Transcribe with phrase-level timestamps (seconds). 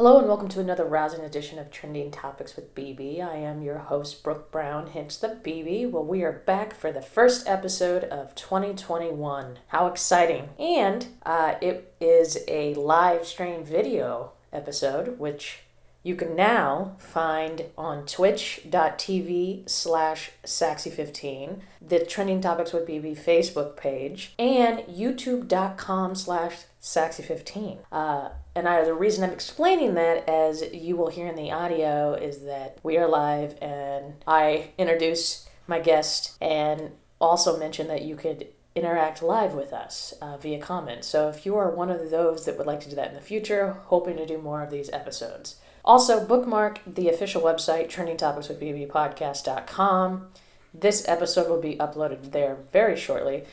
[0.00, 3.20] Hello and welcome to another rousing edition of Trending Topics with BB.
[3.20, 5.90] I am your host, Brooke Brown, hence the BB.
[5.90, 9.58] Well, we are back for the first episode of 2021.
[9.66, 10.48] How exciting!
[10.58, 15.64] And uh, it is a live stream video episode, which
[16.02, 24.32] you can now find on twitch.tv slash saxy15, the Trending Topics with BB Facebook page,
[24.38, 27.80] and youtube.com slash saxy15.
[27.92, 32.14] Uh, and I, the reason I'm explaining that, as you will hear in the audio,
[32.14, 36.90] is that we are live and I introduce my guest and
[37.20, 41.06] also mention that you could interact live with us uh, via comments.
[41.06, 43.20] So if you are one of those that would like to do that in the
[43.20, 45.56] future, hoping to do more of these episodes.
[45.84, 50.28] Also, bookmark the official website, trendingtopicswithbbpodcast.com.
[50.74, 53.44] This episode will be uploaded there very shortly,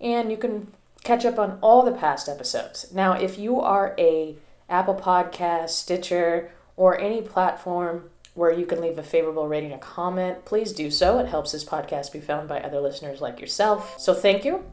[0.00, 0.72] and you can
[1.04, 2.92] catch up on all the past episodes.
[2.92, 4.34] Now, if you are a
[4.68, 10.44] Apple Podcast, Stitcher, or any platform where you can leave a favorable rating or comment,
[10.44, 11.18] please do so.
[11.18, 13.98] It helps this podcast be found by other listeners like yourself.
[13.98, 14.64] So, thank you.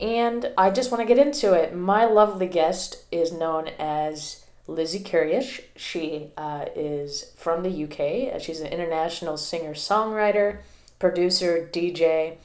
[0.00, 1.74] And I just want to get into it.
[1.74, 5.60] My lovely guest is known as Lizzie Curious.
[5.76, 8.40] She uh, is from the UK.
[8.40, 10.60] She's an international singer songwriter,
[10.98, 12.36] producer, DJ,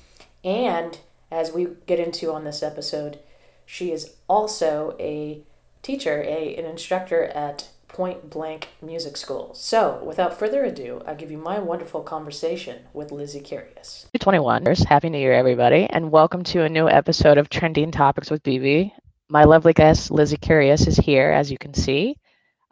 [0.43, 0.97] and
[1.31, 3.19] as we get into on this episode,
[3.65, 5.41] she is also a
[5.87, 9.53] teacher, a, an instructor at Point Blank Music School.
[9.55, 14.05] So, without further ado, I'll give you my wonderful conversation with Lizzie Curious.
[14.19, 14.65] 21.
[14.87, 18.91] Happy New Year, everybody, and welcome to a new episode of Trending Topics with BB
[19.29, 22.15] my lovely guest, Lizzie Curious, is here, as you can see.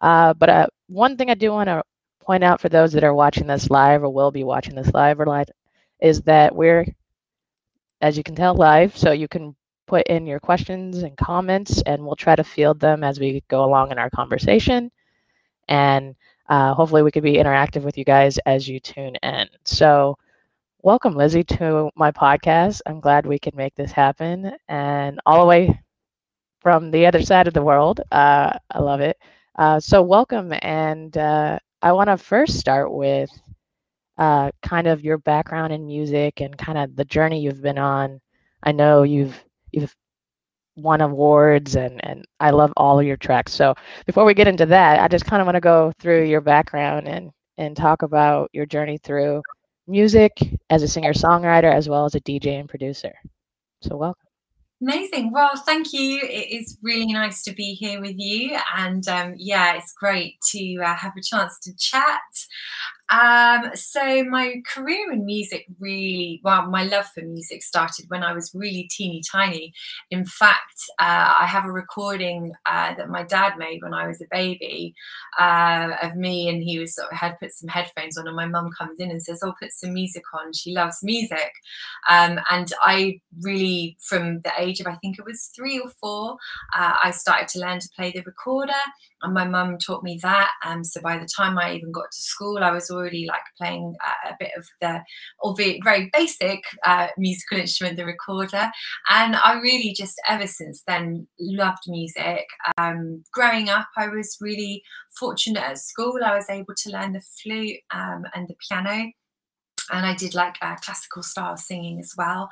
[0.02, 1.83] Uh, but uh, one thing I do want to
[2.21, 5.19] point out for those that are watching this live or will be watching this live
[5.19, 5.47] or live
[6.02, 6.86] is that we're,
[8.02, 8.97] as you can tell, live.
[8.97, 9.55] So you can
[9.88, 13.64] put in your questions and comments, and we'll try to field them as we go
[13.66, 14.92] along in our conversation.
[15.67, 16.16] And
[16.50, 19.47] uh, hopefully, we could be interactive with you guys as you tune in.
[19.66, 20.17] So,
[20.83, 22.81] welcome, Lizzie, to my podcast.
[22.86, 24.54] I'm glad we can make this happen.
[24.70, 25.80] And all the way
[26.61, 28.02] from the other side of the world.
[28.11, 29.17] Uh, I love it.
[29.58, 30.54] Uh, so, welcome.
[30.61, 33.30] And uh, I want to first start with
[34.17, 38.21] uh, kind of your background in music and kind of the journey you've been on.
[38.64, 39.45] I know you've
[39.75, 39.95] you've
[40.77, 43.53] won awards and and I love all of your tracks.
[43.53, 43.75] So
[44.05, 47.08] before we get into that, I just kind of want to go through your background
[47.08, 49.41] and and talk about your journey through
[49.87, 50.31] music
[50.69, 53.14] as a singer songwriter as well as a DJ and producer.
[53.81, 54.25] So welcome.
[54.81, 55.31] Amazing.
[55.31, 56.19] Well, thank you.
[56.21, 58.58] It is really nice to be here with you.
[58.75, 62.19] And um, yeah, it's great to uh, have a chance to chat.
[63.11, 68.33] Um, so my career in music really, well, my love for music started when I
[68.33, 69.73] was really teeny tiny.
[70.10, 74.21] In fact, uh, I have a recording uh, that my dad made when I was
[74.21, 74.95] a baby
[75.39, 78.48] uh, of me, and he was sort of had put some headphones on, and my
[78.48, 81.52] mum comes in and says, "Oh, put some music on." She loves music,
[82.10, 86.38] um, and I really, from the age of I think it was three or four,
[86.76, 88.73] uh, I started to learn to play the recorder
[89.21, 90.52] and my mum taught me that.
[90.64, 93.95] Um, so by the time I even got to school, I was already like playing
[94.06, 95.02] uh, a bit of the,
[95.44, 98.72] albeit very basic, uh, musical instrument, the recorder.
[99.10, 102.45] And I really just ever since then loved music.
[102.78, 104.83] Um, growing up, I was really
[105.20, 106.20] fortunate at school.
[106.26, 109.12] I was able to learn the flute um, and the piano
[109.91, 112.49] and I did like uh, classical style singing as well.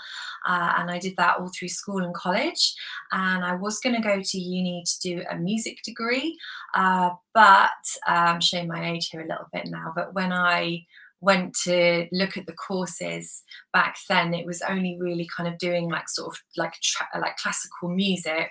[0.48, 2.76] Uh, and I did that all through school and college.
[3.12, 6.38] And I was going to go to uni to do a music degree,
[6.76, 7.72] uh, but
[8.06, 9.94] I'm um, showing my age here a little bit now.
[9.96, 10.86] But when I
[11.22, 15.90] went to look at the courses back then, it was only really kind of doing
[15.90, 18.50] like sort of like tra- like classical music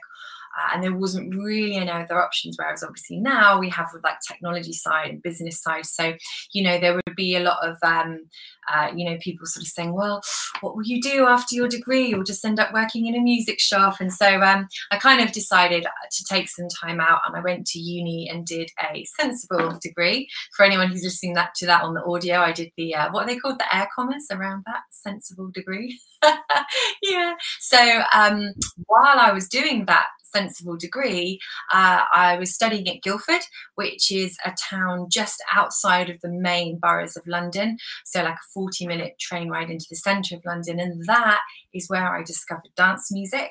[0.58, 2.56] uh, and there wasn't really any other options.
[2.58, 5.86] Whereas obviously now we have like technology side and business side.
[5.86, 6.14] So
[6.52, 8.26] you know there would be a lot of um,
[8.72, 10.22] uh, you know people sort of saying, well,
[10.60, 12.08] what will you do after your degree?
[12.08, 14.00] You'll just end up working in a music shop.
[14.00, 17.66] And so um, I kind of decided to take some time out, and I went
[17.68, 20.28] to uni and did a sensible degree.
[20.56, 23.24] For anyone who's listening that to that on the audio, I did the uh, what
[23.24, 25.98] are they called the air commas around that sensible degree.
[27.02, 27.34] yeah.
[27.60, 28.52] So um,
[28.86, 31.38] while I was doing that sensible degree,
[31.72, 33.42] uh, I was studying at Guildford,
[33.74, 37.76] which is a town just outside of the main boroughs of London.
[38.04, 40.80] So, like a 40 minute train ride into the centre of London.
[40.80, 41.40] And that
[41.74, 43.50] is where I discovered dance music.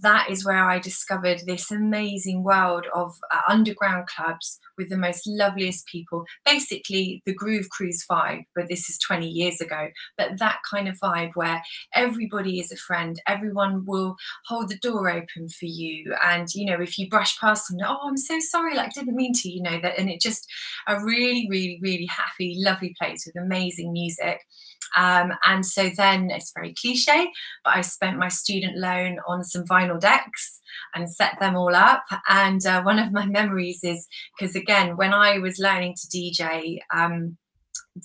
[0.00, 5.26] That is where I discovered this amazing world of uh, underground clubs with the most
[5.26, 6.24] loveliest people.
[6.44, 9.88] Basically, the Groove Cruise vibe, but this is 20 years ago.
[10.16, 11.62] But that kind of vibe where
[12.02, 14.16] everybody is a friend, everyone will
[14.46, 16.14] hold the door open for you.
[16.24, 19.32] and you know if you brush past them oh i'm so sorry like didn't mean
[19.32, 20.46] to you know that and it just
[20.88, 24.40] a really really really happy lovely place with amazing music
[24.96, 27.30] um, and so then it's very cliche,
[27.64, 30.60] but I spent my student loan on some vinyl decks
[30.94, 32.04] and set them all up.
[32.28, 34.06] And uh, one of my memories is
[34.36, 37.38] because, again, when I was learning to DJ, um,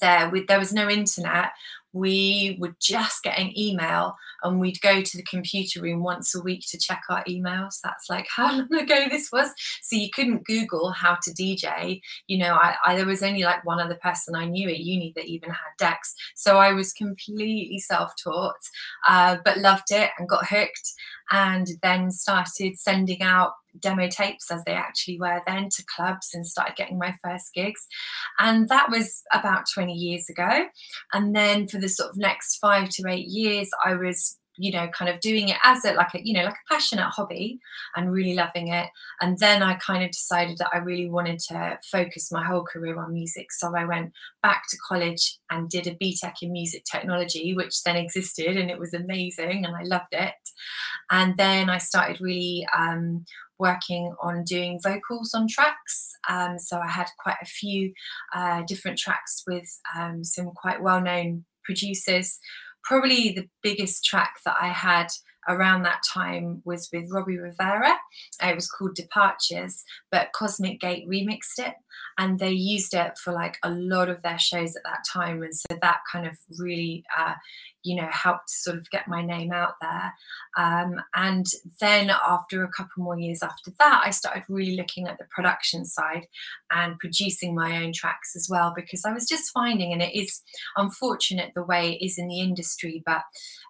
[0.02, 1.50] there, with, there was no internet
[1.98, 6.42] we would just get an email and we'd go to the computer room once a
[6.42, 7.80] week to check our emails.
[7.84, 9.50] That's like how long ago this was.
[9.82, 12.02] So you couldn't Google how to DJ.
[12.28, 15.14] You know, I, I there was only like one other person I knew at uni
[15.16, 16.16] that even had decks.
[16.36, 18.70] So I was completely self-taught,
[19.08, 20.94] uh, but loved it and got hooked
[21.32, 26.46] and then started sending out demo tapes as they actually were then to clubs and
[26.46, 27.86] started getting my first gigs.
[28.40, 30.66] And that was about 20 years ago.
[31.14, 34.88] And then for the sort of next five to eight years, I was you know
[34.90, 37.60] kind of doing it as a like a you know like a passionate hobby
[37.96, 38.88] and really loving it
[39.22, 43.00] and then i kind of decided that i really wanted to focus my whole career
[43.00, 44.12] on music so i went
[44.42, 48.80] back to college and did a BTEC in music technology which then existed and it
[48.80, 50.34] was amazing and i loved it
[51.12, 53.26] and then i started really um,
[53.60, 56.14] working on doing vocals on tracks.
[56.30, 57.94] Um, so I had quite a few
[58.36, 59.68] uh, different tracks with
[59.98, 62.40] um, some quite well known producers.
[62.88, 65.08] Probably the biggest track that I had
[65.50, 67.96] around that time was with Robbie Rivera.
[68.42, 71.74] It was called Departures, but Cosmic Gate remixed it
[72.18, 75.44] and they used it for like a lot of their shows at that time.
[75.44, 77.34] And so that kind of really, uh,
[77.84, 80.14] you know, helped sort of get my name out there.
[80.58, 81.46] Um, and
[81.80, 85.86] then after a couple more years after that, I started really looking at the production
[85.86, 86.28] side
[86.72, 90.42] and producing my own tracks as well, because I was just finding, and it is
[90.76, 93.22] unfortunate the way it is in the industry, but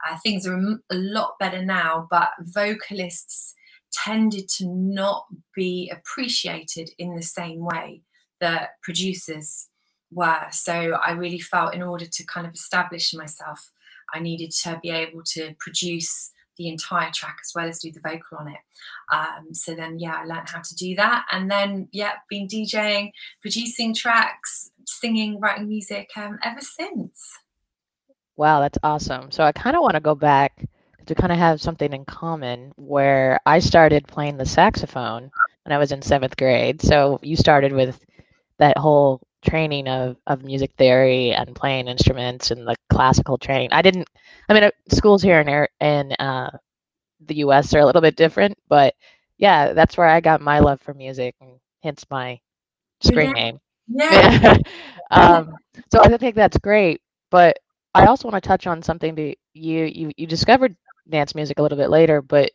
[0.09, 2.07] uh, things are a lot better now.
[2.09, 3.53] But vocalists
[3.91, 5.25] tended to not
[5.55, 8.01] be appreciated in the same way
[8.39, 9.69] that producers
[10.11, 10.47] were.
[10.51, 13.71] So I really felt in order to kind of establish myself,
[14.13, 17.99] I needed to be able to produce the entire track as well as do the
[17.99, 18.57] vocal on it.
[19.13, 21.25] Um, so then, yeah, I learned how to do that.
[21.31, 23.11] And then, yeah, been DJing,
[23.41, 27.37] producing tracks, singing, writing music um, ever since.
[28.37, 29.31] Wow, that's awesome.
[29.31, 30.67] So I kind of want to go back
[31.05, 35.31] to kind of have something in common where I started playing the saxophone
[35.63, 36.81] when I was in seventh grade.
[36.81, 37.99] So you started with
[38.59, 43.69] that whole training of, of music theory and playing instruments and the classical training.
[43.71, 44.07] I didn't,
[44.49, 46.57] I mean, uh, schools here in, in uh,
[47.25, 48.93] the US are a little bit different, but
[49.37, 51.51] yeah, that's where I got my love for music and
[51.83, 52.39] hence my
[53.01, 53.33] screen yeah.
[53.33, 53.59] name.
[53.87, 54.57] Yeah.
[55.11, 55.55] um,
[55.91, 57.57] so I think that's great, but
[57.93, 60.75] I also want to touch on something that you, you, you discovered
[61.09, 62.51] dance music a little bit later, but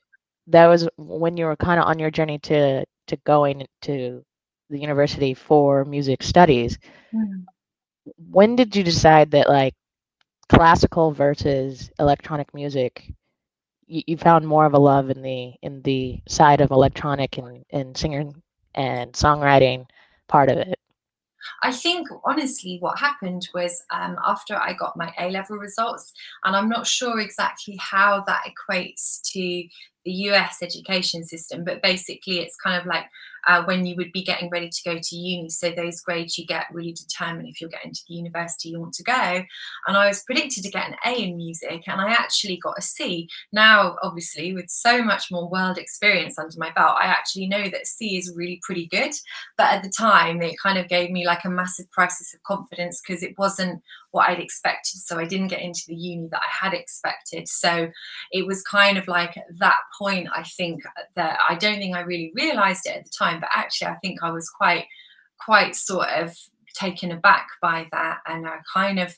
[0.48, 4.24] that was when you were kind of on your journey to, to going to
[4.72, 6.78] the university for music studies.
[7.14, 7.44] Mm.
[8.30, 9.74] When did you decide that like
[10.48, 13.12] classical versus electronic music
[13.86, 17.64] you, you, found more of a love in the in the side of electronic and,
[17.70, 18.42] and singing
[18.74, 19.86] and songwriting
[20.28, 20.78] part of it?
[21.62, 26.12] I think honestly, what happened was um, after I got my A level results,
[26.44, 29.40] and I'm not sure exactly how that equates to
[30.04, 33.06] the US education system, but basically, it's kind of like
[33.48, 35.50] uh, when you would be getting ready to go to uni.
[35.50, 38.94] So those grades you get really determine if you're getting to the university you want
[38.94, 39.42] to go.
[39.86, 42.82] And I was predicted to get an A in music, and I actually got a
[42.82, 43.28] C.
[43.52, 47.86] Now, obviously, with so much more world experience under my belt, I actually know that
[47.86, 49.12] C is really pretty good.
[49.56, 53.00] But at the time, it kind of gave me like a massive crisis of confidence
[53.00, 55.00] because it wasn't what I'd expected.
[55.00, 57.48] So I didn't get into the uni that I had expected.
[57.48, 57.90] So
[58.30, 60.82] it was kind of like at that point, I think
[61.16, 64.22] that I don't think I really realized it at the time, but actually, I think
[64.22, 64.86] I was quite,
[65.40, 66.36] quite sort of
[66.74, 68.20] taken aback by that.
[68.26, 69.14] And I kind of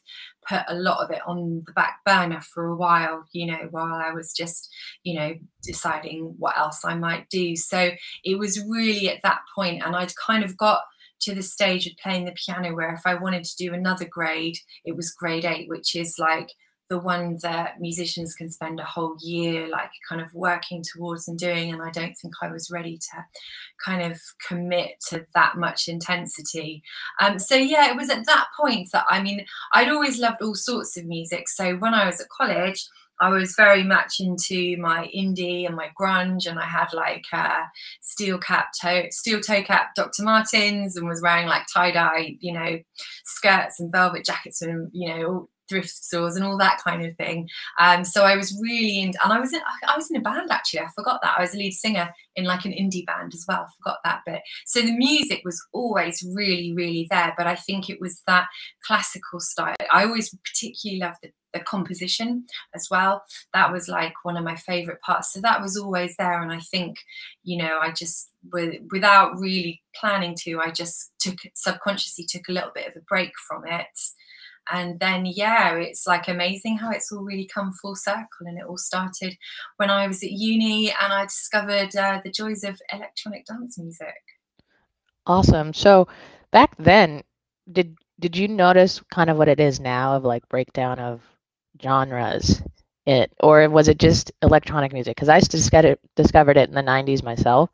[0.49, 3.95] put a lot of it on the back burner for a while, you know, while
[3.95, 4.69] I was just,
[5.03, 7.57] you know, deciding what else I might do.
[7.57, 7.91] So
[8.25, 10.83] it was really at that point, and I'd kind of got
[11.21, 14.57] to the stage of playing the piano where if I wanted to do another grade,
[14.85, 16.51] it was grade eight, which is like
[16.91, 21.39] the one that musicians can spend a whole year like kind of working towards and
[21.39, 23.25] doing and i don't think i was ready to
[23.85, 26.83] kind of commit to that much intensity.
[27.21, 30.55] Um, so yeah it was at that point that i mean i'd always loved all
[30.55, 31.49] sorts of music.
[31.49, 32.87] So when i was at college
[33.21, 37.25] I was very much into my indie and my grunge, and I had like
[38.01, 40.23] steel cap toe, steel toe cap Dr.
[40.23, 42.79] Martens, and was wearing like tie dye, you know,
[43.25, 47.49] skirts and velvet jackets, and you know, thrift stores and all that kind of thing.
[47.79, 50.51] Um, so I was really in, and I was in, I was in a band
[50.51, 50.81] actually.
[50.81, 53.67] I forgot that I was a lead singer in like an indie band as well.
[53.67, 54.43] I forgot that bit.
[54.67, 57.35] So the music was always really, really there.
[57.37, 58.47] But I think it was that
[58.85, 59.77] classical style.
[59.93, 62.45] I always particularly loved the, the composition
[62.75, 63.25] as well.
[63.55, 65.33] That was like one of my favorite parts.
[65.33, 66.43] So that was always there.
[66.43, 66.99] And I think,
[67.43, 72.53] you know, I just with, without really planning to, I just took subconsciously took a
[72.53, 73.87] little bit of a break from it
[74.71, 78.65] and then yeah it's like amazing how it's all really come full circle and it
[78.65, 79.37] all started
[79.77, 84.15] when i was at uni and i discovered uh, the joys of electronic dance music
[85.27, 86.09] awesome so
[86.51, 87.23] back then
[87.73, 91.21] did did you notice kind of what it is now of like breakdown of
[91.85, 92.63] genres
[93.07, 95.17] it or was it just electronic music?
[95.17, 97.71] Because i discovered discovered it in the 90s myself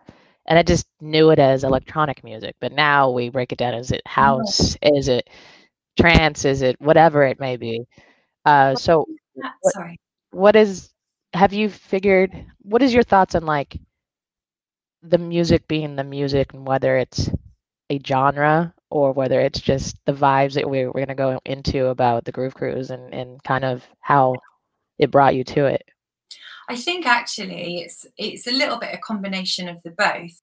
[0.46, 3.92] and i just knew it as electronic music but now we break it down is
[3.92, 4.76] it house?
[4.82, 5.28] Is it
[6.00, 6.44] trance?
[6.46, 7.86] Is it whatever it may be.
[8.46, 9.08] Uh so
[9.62, 9.98] what, sorry.
[10.32, 10.90] what is
[11.34, 13.78] have you figured what is your thoughts on like
[15.02, 17.30] the music being the music and whether it's
[17.90, 21.86] a genre or whether it's just the vibes that we're, we're going to go into
[21.86, 24.34] about the groove cruise and, and kind of how
[24.98, 25.82] it brought you to it
[26.70, 30.38] I think actually it's it's a little bit a combination of the both.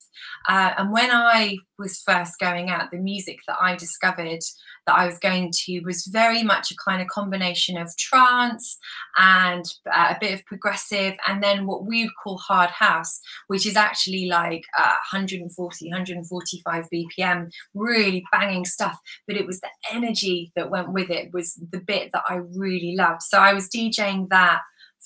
[0.50, 4.42] Uh, and when I was first going out, the music that I discovered
[4.88, 8.78] that I was going to was very much a kind of combination of trance
[9.16, 13.66] and uh, a bit of progressive, and then what we would call hard house, which
[13.66, 19.00] is actually like uh, 140, 145 BPM, really banging stuff.
[19.28, 22.96] But it was the energy that went with it was the bit that I really
[22.98, 23.22] loved.
[23.22, 24.60] So I was DJing that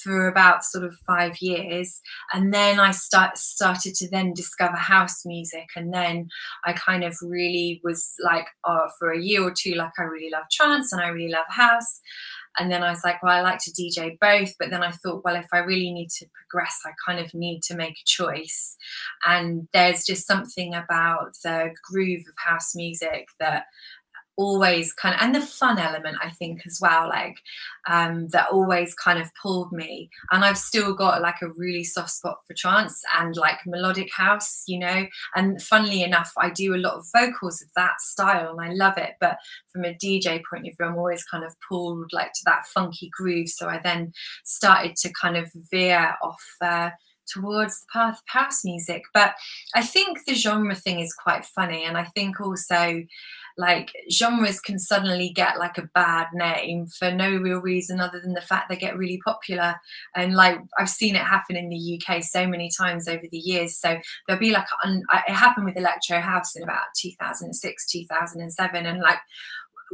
[0.03, 2.01] for about sort of five years.
[2.33, 5.69] And then i start, started to then discover house music.
[5.75, 6.29] And then
[6.65, 10.29] i kind of really was like oh, for a year or two like i really
[10.31, 12.01] love trance and i really love house.
[12.59, 14.53] And then i was like well i like to dj both.
[14.59, 17.61] But then i thought well if i really need to progress i kind of need
[17.63, 18.77] to make a choice.
[19.25, 23.65] And there's just something about the groove of house music that
[24.37, 27.37] always kind of and the fun element i think as well like
[27.87, 30.09] um that always kind of pulled me.
[30.31, 34.63] And i've still got like a really soft spot for trance and like melodic house
[34.67, 35.05] you know?
[35.35, 38.97] And funnily enough i do a lot of vocals of that style and i love
[38.97, 39.11] it.
[39.19, 39.37] But
[39.71, 43.09] from a dj point of view i'm always kind of pulled like to that funky
[43.11, 43.49] groove.
[43.49, 44.13] So i then
[44.45, 46.91] started to kind of veer off uh,
[47.33, 49.03] towards the path of house music.
[49.13, 49.33] But
[49.75, 53.03] i think the genre thing is quite funny and i think also
[53.57, 58.33] like genres can suddenly get like a bad name for no real reason other than
[58.33, 59.75] the fact they get really popular.
[60.15, 63.77] And like i've seen it happen in the uk so many times over the years.
[63.77, 63.97] So
[64.27, 69.19] there'll be like it happened with electro house in about 2006 2007 and like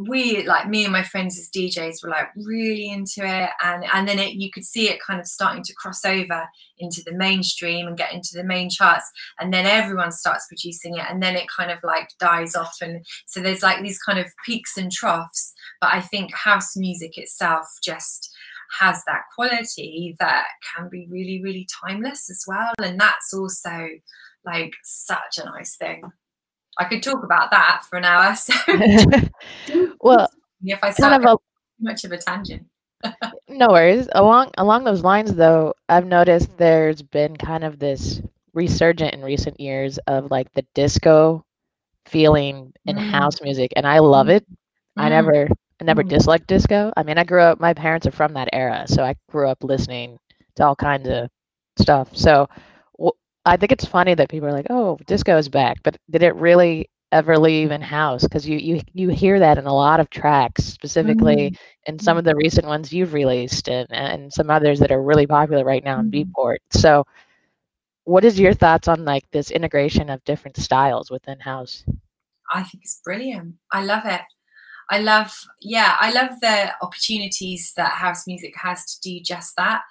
[0.05, 4.07] we like me and my friends as DJs were like really into it and and
[4.07, 7.87] then it you could see it kind of starting to cross over into the mainstream
[7.87, 11.47] and get into the main charts and then everyone starts producing it and then it
[11.55, 15.53] kind of like dies off and so there's like these kind of peaks and troughs
[15.81, 18.31] but I think house music itself just
[18.79, 23.87] has that quality that can be really really timeless as well and that's also
[24.45, 26.03] like such a nice thing
[26.79, 28.35] I could talk about that for an hour.
[28.35, 28.53] So
[30.01, 30.29] well,
[30.63, 32.65] if I start kind of a, much of a tangent.
[33.47, 34.07] no worries.
[34.13, 38.21] Along along those lines, though, I've noticed there's been kind of this
[38.53, 41.45] resurgent in recent years of like the disco
[42.05, 43.09] feeling in mm.
[43.09, 44.49] house music, and I love it.
[44.49, 44.55] Mm.
[45.03, 45.47] I never
[45.79, 46.09] I never mm.
[46.09, 46.91] disliked disco.
[46.97, 47.59] I mean, I grew up.
[47.59, 50.17] My parents are from that era, so I grew up listening
[50.55, 51.29] to all kinds of
[51.79, 52.15] stuff.
[52.15, 52.47] So
[53.47, 56.35] I think it's funny that people are like, "Oh, disco is back," but did it
[56.35, 58.23] really ever leave in house?
[58.23, 61.93] Because you you you hear that in a lot of tracks, specifically mm-hmm.
[61.93, 65.27] in some of the recent ones you've released, and and some others that are really
[65.27, 66.29] popular right now in mm-hmm.
[66.31, 66.57] Beatport.
[66.71, 67.05] So,
[68.03, 71.85] what is your thoughts on like this integration of different styles within house?
[72.53, 73.55] I think it's brilliant.
[73.71, 74.21] I love it.
[74.89, 79.81] I love, yeah, I love the opportunities that house music has to do just that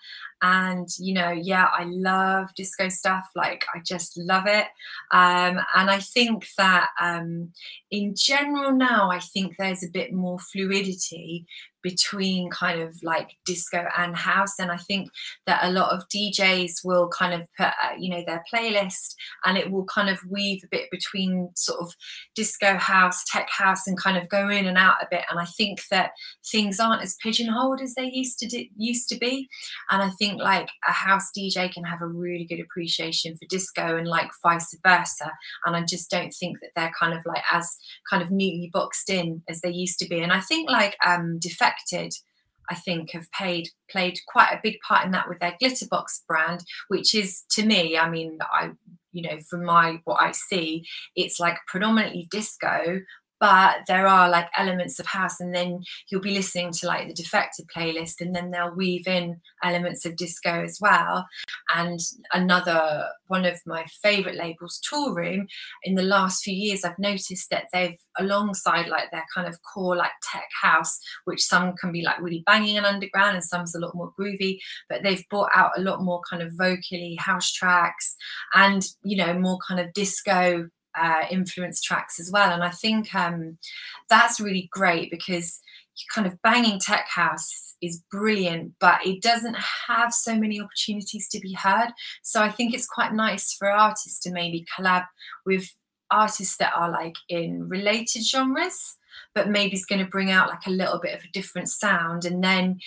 [0.42, 4.66] and you know yeah i love disco stuff like i just love it.
[5.10, 7.52] Um, and i think that um,
[7.90, 11.46] in general now i think there's a bit more fluidity
[11.86, 15.08] between kind of like disco and house and i think
[15.46, 19.14] that a lot of djs will kind of put uh, you know their playlist
[19.44, 21.94] and it will kind of weave a bit between sort of
[22.34, 25.24] disco house tech house and kind of go in and out a bit.
[25.30, 26.10] And i think that
[26.50, 29.48] things aren't as pigeonholed as they used to do, used to be.
[29.90, 33.96] And i think like a house dj can have a really good appreciation for disco
[33.96, 35.30] and like vice versa.
[35.64, 37.76] And i just don't think that they're kind of like as
[38.10, 40.20] kind of neatly boxed in as they used to be.
[40.20, 41.75] And i think like um defect
[42.68, 46.64] I think have paid played quite a big part in that with their Glitterbox brand,
[46.88, 48.72] which is to me, I mean, I
[49.12, 53.00] you know, from my what I see, it's like predominantly disco,
[53.40, 57.14] but there are like elements of house and then you'll be listening to like the
[57.14, 61.26] defected playlist and then they'll weave in elements of disco as well.
[61.74, 62.00] And
[62.32, 65.46] another one of my favorite labels Toolroom
[65.82, 69.96] in the last few years i've noticed that they've alongside like their kind of core
[69.96, 73.78] like tech house which some can be like really banging and underground and some's a
[73.78, 78.16] lot more groovy but they've brought out a lot more kind of vocally house tracks
[78.54, 82.50] and you know more kind of disco uh, influence tracks as well.
[82.50, 83.58] And I think um,
[84.08, 85.60] that's really great because
[86.14, 89.56] kind of banging tech house is brilliant, but it doesn't
[89.88, 91.88] have so many opportunities to be heard.
[92.22, 95.06] So I think it's quite nice for artists to maybe collab
[95.44, 95.68] with
[96.10, 98.96] artists that are like in related genres
[99.34, 102.24] but maybe it's going to bring out like a little bit of a different sound
[102.24, 102.78] and then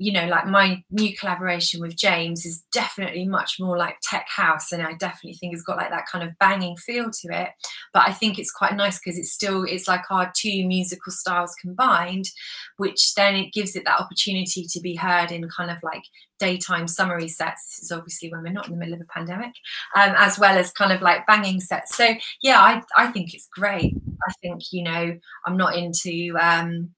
[0.00, 4.72] you know, like my new collaboration with James is definitely much more like tech house,
[4.72, 7.50] and I definitely think it's got like that kind of banging feel to it.
[7.92, 11.54] But I think it's quite nice because it's still it's like our two musical styles
[11.60, 12.30] combined,
[12.78, 16.04] which then it gives it that opportunity to be heard in kind of like
[16.38, 17.66] daytime summery sets.
[17.66, 19.52] This is obviously when we're not in the middle of a pandemic,
[19.94, 21.94] um, as well as kind of like banging sets.
[21.94, 23.94] So yeah, I I think it's great.
[24.26, 26.90] I think you know I'm not into um,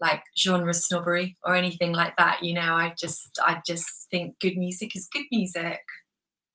[0.00, 2.74] like genre snobbery or anything like that you know?
[2.74, 5.80] I just i just think good music is good music.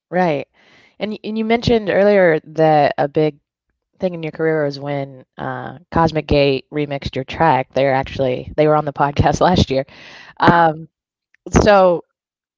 [0.09, 0.47] Right.
[0.99, 3.37] And, and you mentioned earlier that a big
[3.99, 7.73] thing in your career was when uh, cosmic gate remixed your track.
[7.73, 9.85] They're actually they were on the podcast last year.
[10.39, 10.87] Um,
[11.61, 12.03] so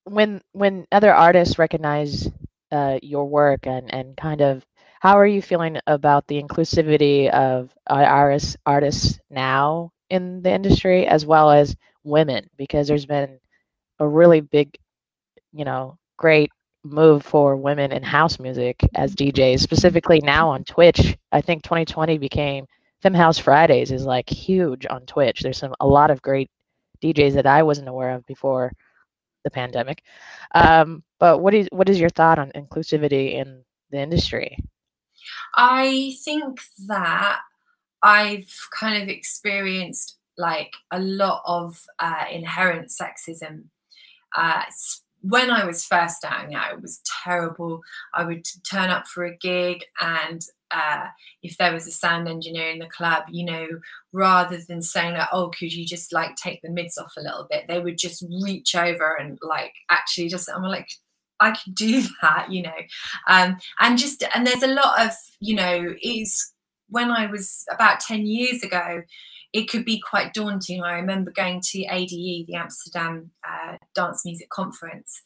[0.05, 2.29] when when other artists recognize
[2.71, 4.65] uh, your work and and kind of
[4.99, 11.25] how are you feeling about the inclusivity of artists artists now in the industry as
[11.25, 13.39] well as women because there's been
[13.99, 14.77] a really big,
[15.53, 16.51] you know, great
[16.83, 21.17] move for women in house music as DJs, specifically now on Twitch.
[21.31, 22.65] I think 2020 became
[23.01, 25.41] Fem House Fridays is like huge on Twitch.
[25.41, 26.49] There's some a lot of great
[27.03, 28.71] DJs that I wasn't aware of before
[29.43, 30.03] the pandemic.
[30.53, 34.57] Um, but what is what is your thought on inclusivity in the industry?
[35.55, 37.39] I think that
[38.01, 43.65] I've kind of experienced like a lot of uh, inherent sexism.
[44.35, 44.63] Uh,
[45.21, 47.81] when I was first starting out, it was terrible.
[48.13, 51.07] I would turn up for a gig, and uh,
[51.43, 53.67] if there was a sound engineer in the club, you know,
[54.13, 57.47] rather than saying like, "Oh, could you just like take the mids off a little
[57.49, 60.49] bit," they would just reach over and like actually just.
[60.49, 60.89] I'm like,
[61.39, 62.79] I could do that, you know,
[63.27, 66.53] um, and just and there's a lot of you know is
[66.89, 69.03] when I was about 10 years ago,
[69.51, 70.83] it could be quite daunting.
[70.83, 75.21] I remember going to ADE, the Amsterdam uh, Dance Music Conference,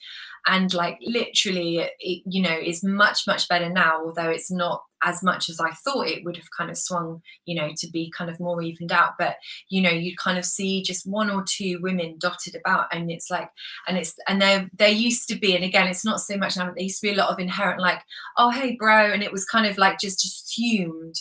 [0.47, 5.23] and like literally, it, you know, is much, much better now, although it's not as
[5.23, 8.29] much as I thought it would have kind of swung, you know, to be kind
[8.29, 9.13] of more evened out.
[9.17, 9.35] But,
[9.69, 13.29] you know, you kind of see just one or two women dotted about and it's
[13.29, 13.49] like,
[13.87, 16.65] and it's, and there, there used to be, and again, it's not so much now,
[16.65, 18.01] but there used to be a lot of inherent like,
[18.37, 19.11] oh, hey, bro.
[19.11, 21.15] And it was kind of like just assumed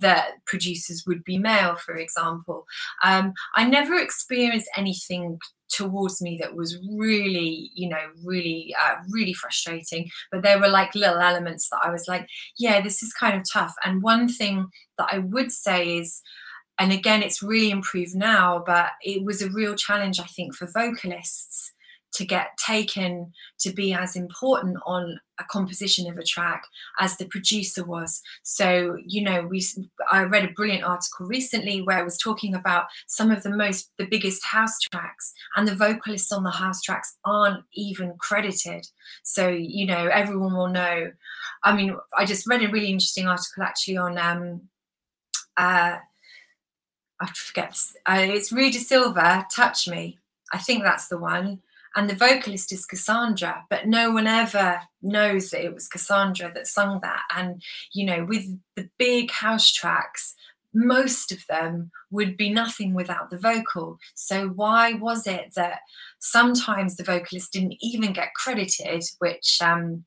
[0.00, 2.66] that producers would be male, for example.
[3.02, 9.32] Um, I never experienced anything towards me that was really you know really uh, really
[9.32, 13.36] frustrating but there were like little elements that i was like yeah this is kind
[13.36, 16.22] of tough and one thing that i would say is
[16.78, 20.68] and again it's really improved now but it was a real challenge i think for
[20.72, 21.65] vocalists
[22.16, 26.64] to get taken to be as important on a composition of a track
[26.98, 28.22] as the producer was.
[28.42, 29.62] So you know we
[30.10, 33.90] i read a brilliant article recently where it was talking about some of the most
[33.98, 38.86] the biggest house tracks and the vocalists on the house tracks aren't even credited.
[39.22, 41.12] So you know everyone will know.
[41.64, 44.62] I mean i just read a really interesting article actually on um
[45.56, 45.96] uh
[47.20, 47.76] i forget
[48.06, 50.18] uh, it's Rui da Silva touch me.
[50.52, 51.60] I think that's the one
[51.96, 56.66] and the vocalist is Cassandra, but no one ever knows that it was Cassandra that
[56.66, 57.22] sung that.
[57.34, 57.62] And,
[57.94, 58.44] you know, with
[58.76, 60.34] the big house tracks,
[60.74, 63.98] most of them would be nothing without the vocal.
[64.14, 65.78] So, why was it that
[66.18, 70.04] sometimes the vocalist didn't even get credited, which um,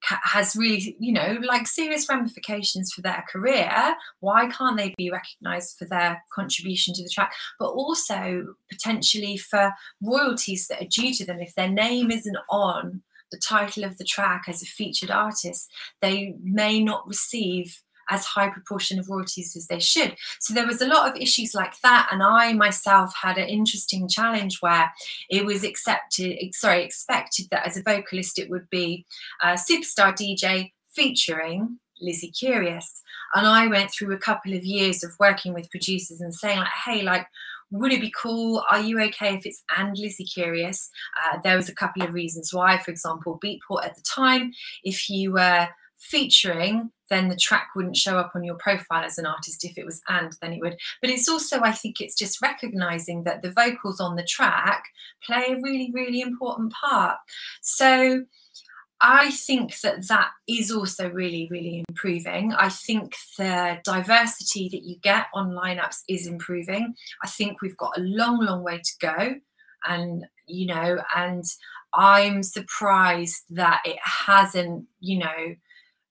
[0.00, 3.94] has really, you know, like serious ramifications for their career.
[4.20, 7.32] Why can't they be recognized for their contribution to the track?
[7.58, 11.40] But also potentially for royalties that are due to them.
[11.40, 16.34] If their name isn't on the title of the track as a featured artist, they
[16.42, 20.16] may not receive as high proportion of royalties as they should.
[20.40, 22.08] So there was a lot of issues like that.
[22.10, 24.92] And I myself had an interesting challenge where
[25.30, 29.06] it was accepted, sorry, expected that as a vocalist it would be
[29.42, 33.02] a superstar DJ featuring Lizzie Curious.
[33.34, 36.68] And I went through a couple of years of working with producers and saying, like,
[36.84, 37.26] hey, like,
[37.70, 38.64] would it be cool?
[38.70, 40.90] Are you okay if it's and Lizzie Curious?
[41.22, 42.78] Uh, there was a couple of reasons why.
[42.78, 44.52] For example, Beatport at the time,
[44.84, 49.26] if you were featuring, then the track wouldn't show up on your profile as an
[49.26, 49.64] artist.
[49.64, 50.76] If it was and, then it would.
[51.00, 54.84] But it's also, I think, it's just recognizing that the vocals on the track
[55.24, 57.16] play a really, really important part.
[57.62, 58.24] So
[59.00, 62.52] I think that that is also really, really improving.
[62.52, 66.94] I think the diversity that you get on lineups is improving.
[67.22, 69.34] I think we've got a long, long way to go.
[69.86, 71.44] And, you know, and
[71.94, 75.54] I'm surprised that it hasn't, you know,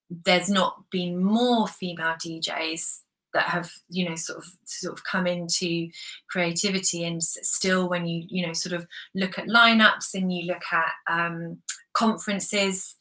[0.09, 2.99] there's not been more female DJs
[3.33, 5.89] that have you know sort of sort of come into
[6.29, 7.05] creativity.
[7.05, 10.91] And still when you you know sort of look at lineups and you look at
[11.09, 11.59] um,
[11.93, 12.96] conferences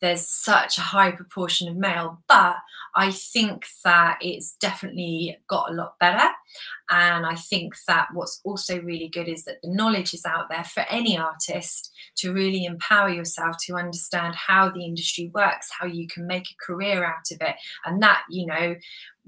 [0.00, 2.56] there's such a high proportion of male but
[2.94, 6.28] i think that it's definitely got a lot better.
[6.90, 10.64] And i think that what's also really good is that the knowledge is out there
[10.64, 16.06] for any artist to really empower yourself to understand how the industry works how you
[16.06, 17.56] can make a career out of it.
[17.84, 18.76] And that you know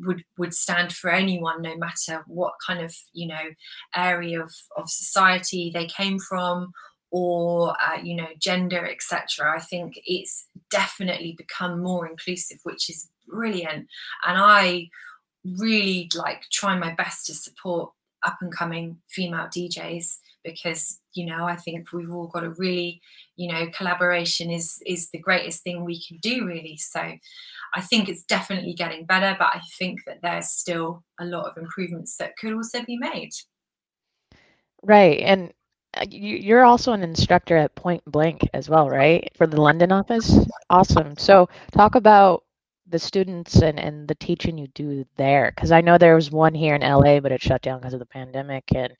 [0.00, 3.50] would would stand for anyone no matter what kind of you know
[3.94, 6.72] area of, of society they came from
[7.10, 13.08] or uh, you know gender etc i think it's definitely become more inclusive which is
[13.28, 13.86] brilliant.
[14.26, 14.88] And i
[15.44, 17.92] really like try my best to support
[18.26, 23.00] up and coming female djs because you know i think we've all got a really
[23.36, 26.76] you know collaboration is is the greatest thing we can do really.
[26.76, 27.00] So
[27.74, 31.56] i think it's definitely getting better but i think that there's still a lot of
[31.56, 33.30] improvements that could also be made.
[34.82, 35.52] Right and
[36.08, 39.30] you're also an instructor at Point Blank as well, right?
[39.36, 40.38] For the London office?
[40.68, 41.16] Awesome.
[41.16, 42.44] So talk about
[42.88, 45.52] the students and, and the teaching you do there.
[45.54, 48.00] Because I know there was one here in LA, but it shut down because of
[48.00, 48.64] the pandemic.
[48.74, 48.92] And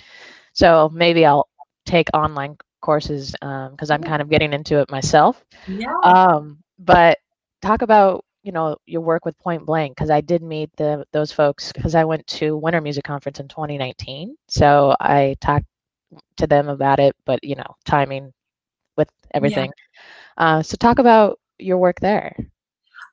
[0.53, 1.49] so maybe I'll
[1.87, 5.45] take online courses because um, I'm kind of getting into it myself.
[5.67, 5.95] Yeah.
[6.03, 7.19] Um, but
[7.63, 11.31] talk about you know your work with Point Blank because I did meet the those
[11.31, 14.37] folks because I went to Winter Music Conference in 2019.
[14.49, 15.67] So I talked
[16.37, 18.33] to them about it, but you know, timing
[18.97, 19.71] with everything.
[19.71, 20.33] Yeah.
[20.37, 22.35] Uh, so talk about your work there.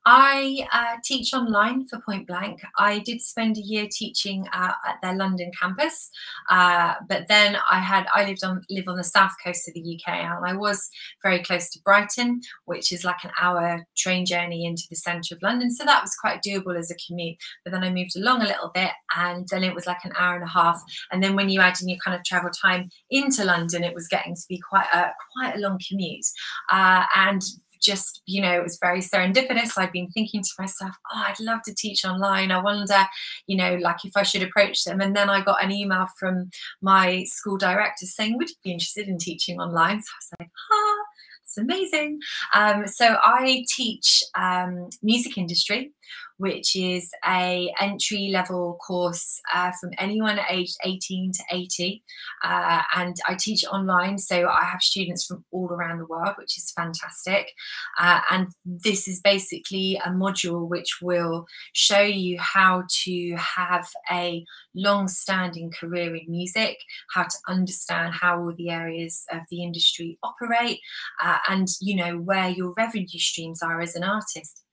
[0.10, 2.62] I uh, teach online for Point Blank.
[2.78, 6.10] I did spend a year teaching uh, at their London campus,
[6.50, 9.82] uh, but then I had I lived on live on the south coast of the
[9.82, 10.89] UK, and I was
[11.22, 15.41] very close to Brighton, which is like an hour train journey into the centre of
[15.41, 15.72] London.
[15.72, 17.36] So that was quite doable as a commute.
[17.65, 20.36] But then I moved along a little bit, and then it was like an hour
[20.36, 20.82] and a half.
[21.12, 24.08] And then when you add in your kind of travel time into London, it was
[24.08, 26.26] getting to be quite a quite a long commute.
[26.72, 27.41] Uh, and
[27.82, 29.78] just, you know, it was very serendipitous.
[29.78, 32.52] I'd been thinking to myself, oh, I'd love to teach online.
[32.52, 33.06] I wonder,
[33.48, 35.02] you know, like if I should approach them.
[35.02, 36.50] And then I got an email from
[36.82, 40.02] my school director saying, would you be interested in teaching online?
[40.02, 41.04] So I was like, ah,
[41.44, 42.20] it's amazing.
[42.54, 45.92] Um, so I teach um, music industry
[46.38, 52.04] which is a entry level course uh, from anyone aged 18 to 80
[52.43, 56.58] uh, and i teach online so i have students from all around the world which
[56.58, 57.52] is fantastic.
[58.00, 64.43] Uh, and this is basically a module which will show you how to have a
[64.76, 66.78] long standing career in music
[67.13, 70.80] how to understand how all the areas of the industry operate
[71.23, 74.63] uh, and you know where your revenue streams are as an artist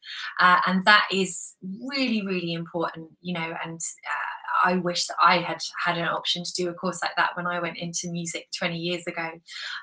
[0.41, 3.55] uh, and that is really, really important, you know.
[3.65, 7.17] And uh, I wish that I had had an option to do a course like
[7.17, 9.31] that when I went into music 20 years ago.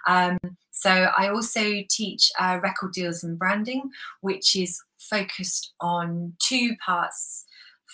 [0.07, 0.37] Um,
[0.71, 3.89] so I also teach uh, record deals and branding,
[4.21, 7.45] which is focused on two parts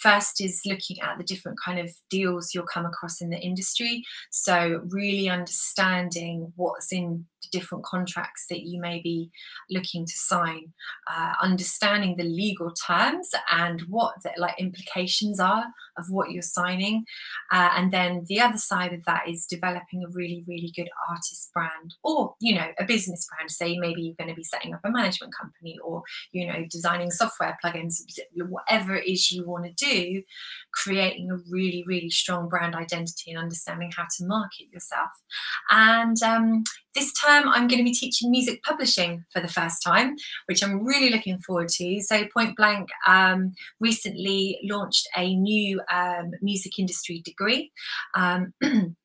[0.02, 4.04] First is looking at the different kind of deals you'll come across in the industry.
[4.30, 9.30] So, really understanding what's in different contracts that you may be
[9.70, 10.74] looking to sign,
[11.10, 15.66] uh, understanding the legal terms and what the like implications are
[15.98, 17.06] of what you're signing,
[17.52, 21.52] uh, and then the other side of that is developing a really really good artist
[21.54, 23.52] brand or you know a business brand.
[23.52, 27.12] Say maybe you're going to be setting up a management company or you know designing
[27.12, 28.02] software plugins,
[28.36, 30.24] whatever it is you want to do,
[30.74, 35.10] creating a really really strong brand identity and understanding how to market yourself.
[35.70, 36.64] And um,
[36.96, 40.86] this term, I'm going to be teaching music publishing for the first time, which I'm
[40.86, 42.02] really looking forward to.
[42.02, 47.72] So, Point Blank um, recently launched a new um, music industry degree.
[48.16, 48.54] Um,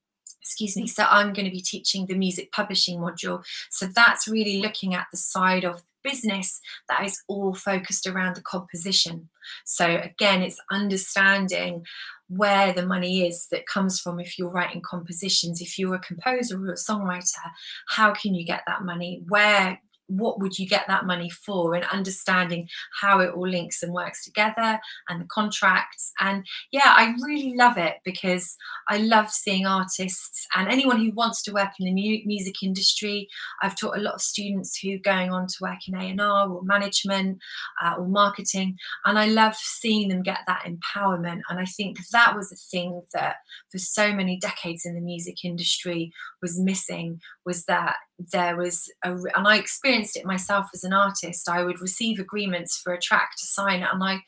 [0.41, 4.61] excuse me so i'm going to be teaching the music publishing module so that's really
[4.61, 9.29] looking at the side of business that is all focused around the composition
[9.65, 11.85] so again it's understanding
[12.37, 15.61] where the money is that comes from if you're writing compositions.
[15.61, 17.23] If you're a composer or a songwriter
[17.89, 19.23] how can you get that money?
[19.29, 21.75] Where what would you get that money for?
[21.75, 22.69] And understanding
[23.01, 26.13] how it all links and works together and the contracts.
[26.21, 28.57] And yeah i really love it because
[28.89, 33.29] i love seeing artists and anyone who wants to work in the mu- music industry.
[33.63, 36.63] I've taught a lot of students who are going on to work in a&r or
[36.63, 37.39] management
[37.83, 41.41] uh, or marketing and i love seeing them get that empowerment.
[41.49, 43.37] And i think that was a thing that
[43.71, 47.97] for so many decades in the music industry was missing was that
[48.33, 51.49] there was a, and I experienced it myself as an artist.
[51.49, 54.23] I would receive agreements for a track to sign, and I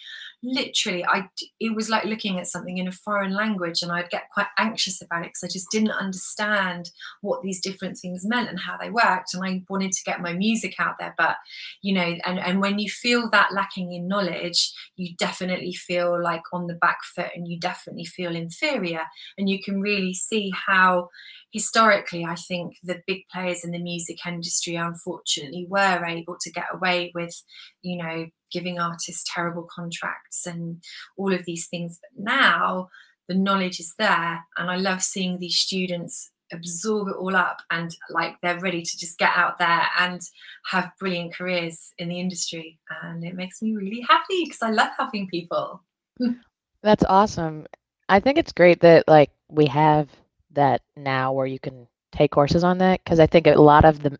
[0.44, 1.26] literally i
[1.58, 5.00] it was like looking at something in a foreign language and i'd get quite anxious
[5.00, 6.90] about it because i just didn't understand
[7.22, 10.32] what these different things meant and how they worked and i wanted to get my
[10.32, 11.14] music out there.
[11.16, 11.36] But
[11.82, 16.42] you know and and when you feel that lacking in knowledge you definitely feel like
[16.52, 19.02] on the back foot and you definitely feel inferior
[19.38, 21.08] and you can really see how
[21.52, 26.66] historically i think the big players in the music industry unfortunately were able to get
[26.72, 27.42] away with
[27.82, 30.82] you know giving artists terrible contracts and
[31.18, 31.98] all of these things.
[32.00, 32.88] But now
[33.28, 37.94] the knowledge is there, and I love seeing these students absorb it all up and
[38.10, 40.20] like they're ready to just get out there and
[40.66, 42.78] have brilliant careers in the industry.
[43.02, 45.82] And it makes me really happy because I love helping people.
[46.82, 47.66] That's awesome.
[48.08, 50.08] I think it's great that like we have
[50.52, 54.02] that now where you can take courses on that because I think a lot of
[54.02, 54.18] the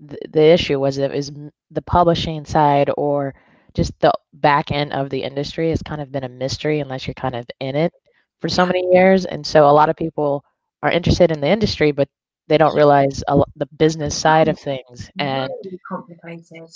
[0.00, 1.30] the, issue was it was
[1.70, 3.34] the publishing side or
[3.74, 7.14] just the back end of the industry has kind of been a mystery unless you're
[7.14, 7.92] kind of in it
[8.40, 9.24] for so many years.
[9.24, 10.44] And so a lot of people
[10.82, 12.08] are interested in the industry, but
[12.48, 15.10] they don't realize a, the business side of things.
[15.18, 16.68] And really complicated.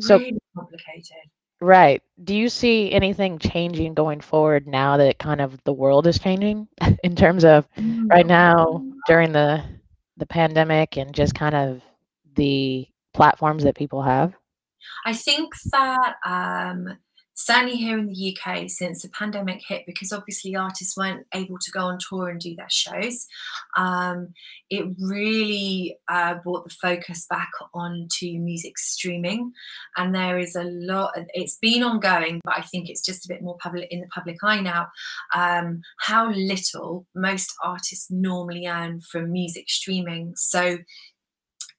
[0.00, 1.28] So really complicated.
[1.60, 2.02] Right.
[2.24, 6.66] Do you see anything changing going forward now that kind of the world is changing
[7.04, 7.68] in terms of
[8.06, 9.62] right now during the
[10.16, 11.80] the pandemic and just kind of
[12.34, 14.34] the platforms that people have?
[15.04, 16.98] I think that um,
[17.34, 21.70] certainly here in the UK, since the pandemic hit, because obviously artists weren't able to
[21.70, 23.26] go on tour and do their shows,
[23.76, 24.28] um,
[24.70, 29.52] it really uh, brought the focus back onto music streaming.
[29.96, 33.42] And there is a lot, it's been ongoing, but I think it's just a bit
[33.42, 34.88] more public in the public eye now,
[35.34, 40.34] um, how little most artists normally earn from music streaming.
[40.36, 40.78] So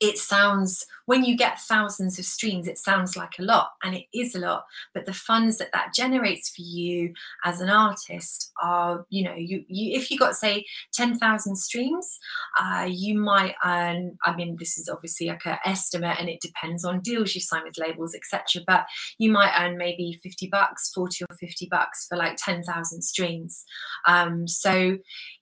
[0.04, 4.04] it sounds when you get thousands of streams it sounds like a lot and it
[4.13, 4.63] is a lot
[4.94, 7.13] but the funds that that generates for you
[7.46, 10.63] as an artist are you know you, you if you got say
[10.94, 12.20] 10,000 streams
[12.60, 16.86] uh, you might earn i mean this is obviously like an estimate and it depends
[16.86, 18.86] on deals you sign with labels etc but
[19.18, 23.66] you might earn maybe 50 bucks 40 or 50 bucks for like 10,000 streams.
[24.06, 24.98] Um, so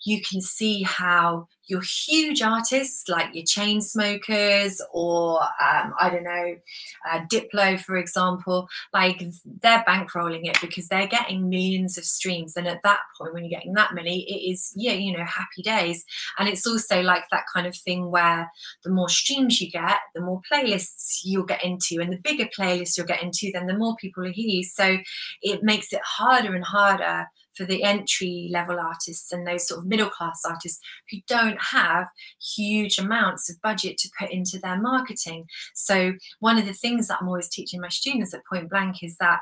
[0.06, 6.56] you can see how your huge artists like your Chainsmokers or um, I don't know,
[7.10, 9.24] uh, Diplo, for example, like
[9.62, 12.56] they're bankrolling it because they're getting millions of streams.
[12.58, 15.62] And at that point, when you're getting that many, it is, yeah, you know, happy
[15.63, 16.04] days.
[16.38, 18.52] And it's also like that kind of thing where
[18.84, 22.97] the more streams you get, the more playlists you'll get into, and the bigger playlists
[22.97, 24.63] you'll get into, then the more people are here.
[24.63, 24.97] So
[25.41, 27.28] it makes it harder and harder
[27.62, 30.80] for the entry level artists and those sort of middle class artists
[31.12, 32.08] who don't have
[32.56, 35.45] huge amounts of budget to put into their marketing.
[35.76, 39.15] So, one of the things that I'm always teaching my students at Point Blank is
[39.19, 39.41] that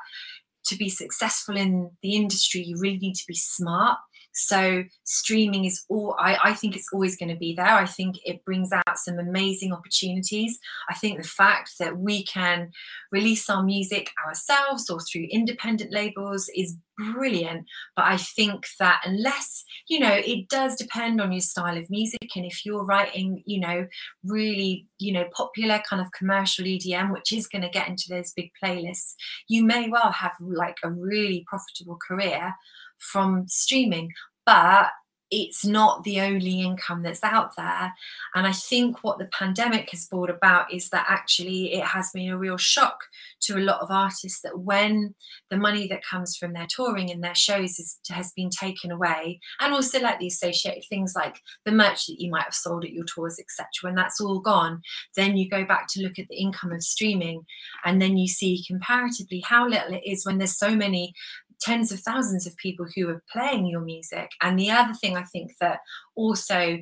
[0.66, 3.98] to be successful in the industry, you really need to be smart
[4.40, 7.66] so streaming is all I, I think it's always going to be there.
[7.66, 10.60] I think it brings out some amazing opportunities.
[10.90, 12.72] I think the fact that we can
[13.12, 17.66] release our music ourselves or through independent labels is brilliant.
[17.96, 22.30] But I think that unless, you know, it does depend on your style of music.
[22.36, 23.88] And if you're writing, you know,
[24.24, 28.32] really, you know, popular kind of commercial EDM, which is going to get into those
[28.34, 29.16] big playlists,
[29.50, 32.54] you may well have like a really profitable career
[33.00, 34.12] from streaming.
[34.50, 34.90] But
[35.32, 37.94] it's not the only income that's out there.
[38.34, 42.32] And I think what the pandemic has brought about is that actually it has been
[42.32, 42.98] a real shock
[43.42, 45.14] to a lot of artists that when
[45.52, 49.40] the money that comes from their touring and their shows is, has been taken away,
[49.60, 52.94] and also like the associated things like the merch that you might have sold at
[52.94, 54.82] your tours, etc., when that's all gone,
[55.16, 57.46] then you go back to look at the income of streaming,
[57.86, 61.14] and then you see comparatively how little it is when there's so many
[61.62, 64.32] tens of thousands of people who are playing your music.
[64.42, 65.80] And the other thing I think that
[66.16, 66.80] also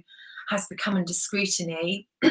[0.49, 2.07] has become under scrutiny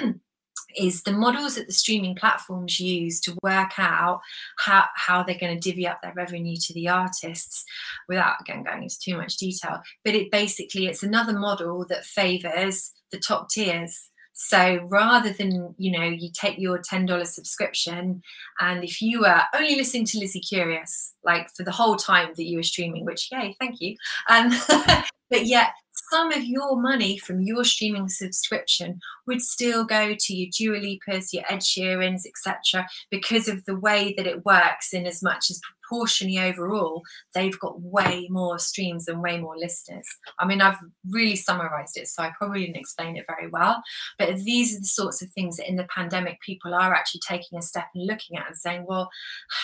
[0.77, 4.21] is the models that the streaming platforms use to work out
[4.59, 7.65] how, how they're going to divvy up their revenue to the artists
[8.09, 12.93] without again going into too much detail but it basically it's another model that favors
[13.11, 18.23] the top tiers so rather than, you know, you take your $10 subscription
[18.61, 22.45] and if you were only listening to Lizzie Curious, like for the whole time that
[22.45, 23.97] you were streaming, which, yay, thank you.
[24.29, 24.53] Um,
[25.31, 25.71] but yet
[26.11, 31.33] some of your money from your streaming subscription would still go to your Dua Lipas,
[31.33, 34.93] your Ed Sheerans, etc., because of the way that it works.
[34.93, 37.03] In as much as proportionally overall,
[37.35, 40.07] they've got way more streams and way more listeners.
[40.39, 40.79] I mean, I've
[41.11, 43.83] really summarized it, so I probably didn't explain it very well.
[44.19, 47.59] But these are the sorts of things that in the pandemic people are actually taking
[47.59, 49.11] a step and looking at and saying, well,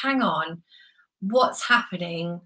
[0.03, 0.63] hang on,
[1.21, 2.41] what's happening?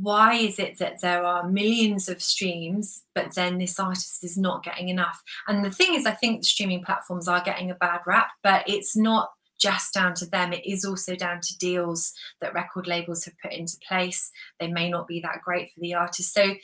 [0.00, 4.64] Why is it that there are millions of streams but then this artist is not
[4.64, 5.22] getting enough?
[5.48, 8.96] And the thing is i think streaming platforms are getting a bad rap but it's
[8.96, 10.52] not just down to them.
[10.52, 14.32] It is also down to deals that record labels have put into place.
[14.58, 16.32] They may not be that great for the artist.
[16.32, 16.54] So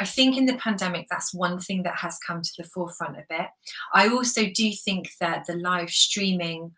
[0.00, 3.24] i think in the pandemic that's one thing that has come to the forefront a
[3.28, 3.48] bit.
[3.92, 6.72] I also do think that the live streaming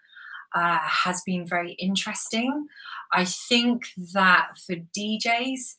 [0.55, 2.67] uh, has been very interesting.
[3.13, 5.77] I think that for djs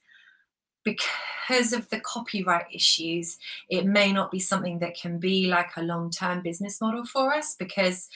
[0.86, 3.38] because of the copyright issues,
[3.70, 7.34] it may not be something that can be like a long term business model for
[7.34, 7.56] us.
[7.60, 8.08] Because,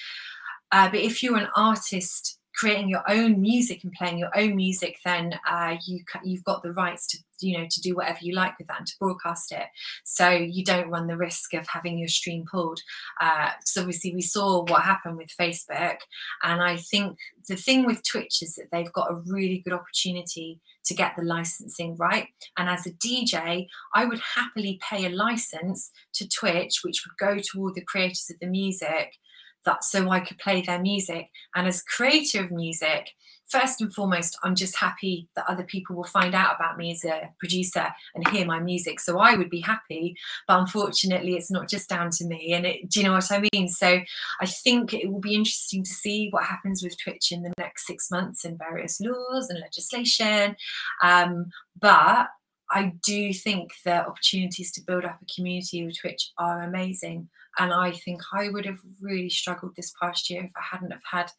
[0.71, 4.99] uh, but if you're an artist creating your own music and playing your own music,
[5.03, 8.57] then uh, you you've got the rights to you know to do whatever you like
[8.57, 9.67] with that and to broadcast it.
[10.03, 12.81] So you don't run the risk of having your stream pulled.
[13.21, 15.97] Uh, so obviously we saw what happened with Facebook,
[16.43, 20.59] and I think the thing with Twitch is that they've got a really good opportunity
[20.85, 22.27] to get the licensing right.
[22.57, 27.39] And as a DJ, I would happily pay a license to Twitch, which would go
[27.39, 29.13] to all the creators of the music
[29.65, 31.29] that so I could play their music.
[31.55, 33.11] And as creator of music,
[33.49, 37.03] first and foremost, I'm just happy that other people will find out about me as
[37.03, 38.99] a producer and hear my music.
[38.99, 40.15] So I would be happy,
[40.47, 42.53] but unfortunately, it's not just down to me.
[42.53, 43.67] And it, do you know what I mean?
[43.67, 43.99] So
[44.41, 47.87] I think it will be interesting to see what happens with Twitch in the next
[47.87, 50.55] six months and various laws and legislation.
[51.03, 51.47] Um,
[51.79, 52.27] but
[52.71, 57.29] I do think the opportunities to build up a community with Twitch are amazing.
[57.57, 61.01] And I think I would have really struggled this past year if I hadn't have
[61.09, 61.31] had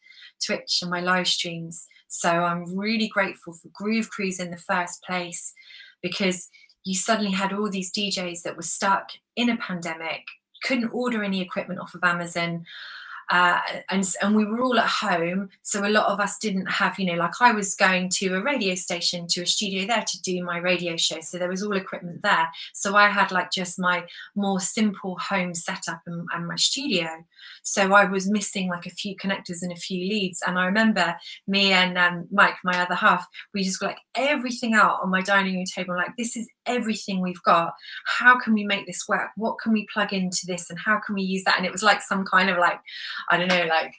[0.45, 1.87] Twitch and my live streams.
[2.13, 5.53] So I'm really grateful for Groove Cruise in the first place
[6.01, 6.49] because
[6.83, 10.23] you suddenly had all these DJs that were stuck in a pandemic,
[10.61, 12.65] couldn't order any equipment off of Amazon.
[13.31, 16.99] Uh, and and we were all at home so a lot of us didn't have
[16.99, 20.21] you know like i was going to a radio station to a studio there to
[20.21, 22.49] do my radio show so there was all equipment there.
[22.73, 24.03] So i had like just my
[24.35, 27.07] more simple home setup and, and my studio.
[27.63, 30.41] So i was missing like a few connectors and a few leads.
[30.45, 31.15] And i remember
[31.47, 35.21] me and um, mike my other half we just got like everything out on my
[35.21, 37.73] dining room table like this is everything we've got.
[38.05, 39.29] How can we make this work?
[39.35, 41.57] What can we plug into this and how can we use that?
[41.57, 42.79] And it was like some kind of like
[43.29, 43.95] I don't know, like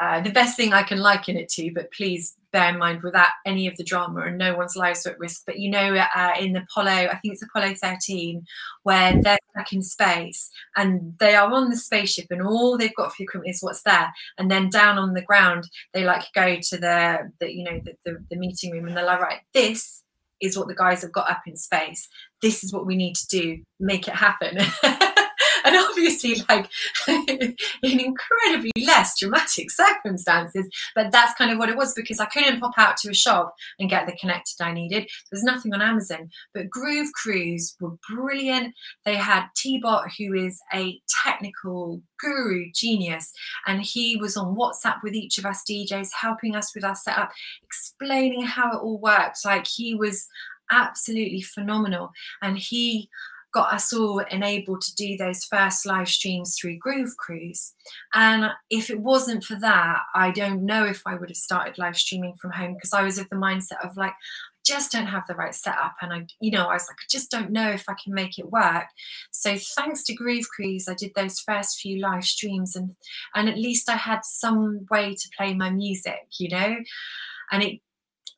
[0.00, 3.28] uh, the best thing I can liken it to, but please bear in mind without
[3.46, 5.42] any of the drama and no one's lives are at risk.
[5.46, 8.44] But you know, uh, in Apollo, I think it's Apollo 13,
[8.82, 13.14] where they're back in space and they are on the spaceship and all they've got
[13.14, 14.12] for equipment is what's there.
[14.36, 17.94] And then down on the ground, they like go to the, the you know, the,
[18.04, 20.02] the, the meeting room and they're like, right, this
[20.40, 22.08] is what the guys have got up in space.
[22.42, 24.58] This is what we need to do, make it happen.
[25.74, 26.68] and obviously like
[27.08, 32.60] in incredibly less dramatic circumstances but that's kind of what it was because i couldn't
[32.60, 35.08] pop out to a shop and get the connected i needed.
[35.30, 38.74] There's nothing on amazon but groove cruise were brilliant.
[39.04, 43.32] They had t-bot who is a technical guru genius
[43.66, 47.32] and he was on whatsapp with each of us djs helping us with our setup
[47.62, 49.44] explaining how it all worked.
[49.44, 50.28] Like he was
[50.70, 52.10] absolutely phenomenal
[52.42, 53.08] and he
[53.54, 57.72] got us all enabled to do those first live streams through Groove Cruise.
[58.12, 61.96] And if it wasn't for that, I don't know if I would have started live
[61.96, 65.26] streaming from home because I was of the mindset of like, I just don't have
[65.28, 65.94] the right setup.
[66.02, 68.38] And I, you know, I was like, I just don't know if I can make
[68.38, 68.86] it work.
[69.30, 72.96] So thanks to Groove Cruise, I did those first few live streams and
[73.36, 76.76] and at least I had some way to play my music, you know?
[77.52, 77.80] And it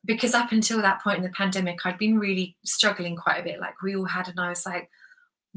[0.05, 3.59] because up until that point in the pandemic, I'd been really struggling quite a bit,
[3.59, 4.89] like we all had, and I was like,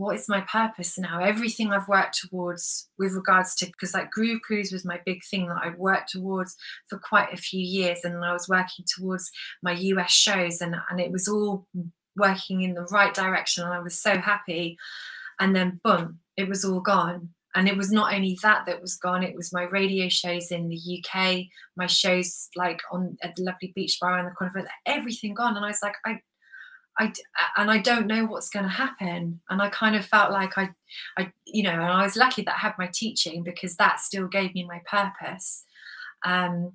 [0.01, 1.21] what is my purpose now?
[1.21, 5.47] Everything I've worked towards with regards to because like Groove Cruise was my big thing
[5.49, 6.57] that I'd worked towards
[6.89, 9.31] for quite a few years, and I was working towards
[9.63, 11.67] my US shows, and and it was all
[12.17, 14.79] working in the right direction, and I was so happy.
[15.39, 17.31] And then boom, it was all gone.
[17.55, 20.71] And it was not only that that was gone; it was my radio shows in
[20.71, 21.43] the UK,
[21.77, 25.57] my shows like on at the lovely beach bar in the corner, everything gone.
[25.57, 26.21] And I was like, I
[27.01, 27.13] I
[27.57, 29.41] and I don't know what's going to happen.
[29.49, 30.69] And I kind of felt like I,
[31.17, 34.29] I, you know, and I was lucky that I had my teaching because that still
[34.29, 35.65] gave me my purpose.
[36.27, 36.73] Um,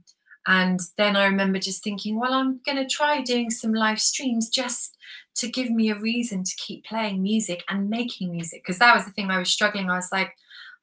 [0.47, 4.49] and then I remember just thinking, well, I'm going to try doing some live streams
[4.49, 4.97] just
[5.35, 9.05] to give me a reason to keep playing music and making music because that was
[9.05, 9.89] the thing I was struggling.
[9.91, 10.35] I was like,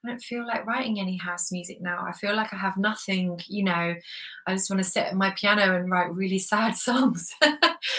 [0.05, 2.05] I don't feel like writing any house music now.
[2.07, 3.95] I feel like I have nothing, you know.
[4.47, 7.33] I just want to sit at my piano and write really sad songs,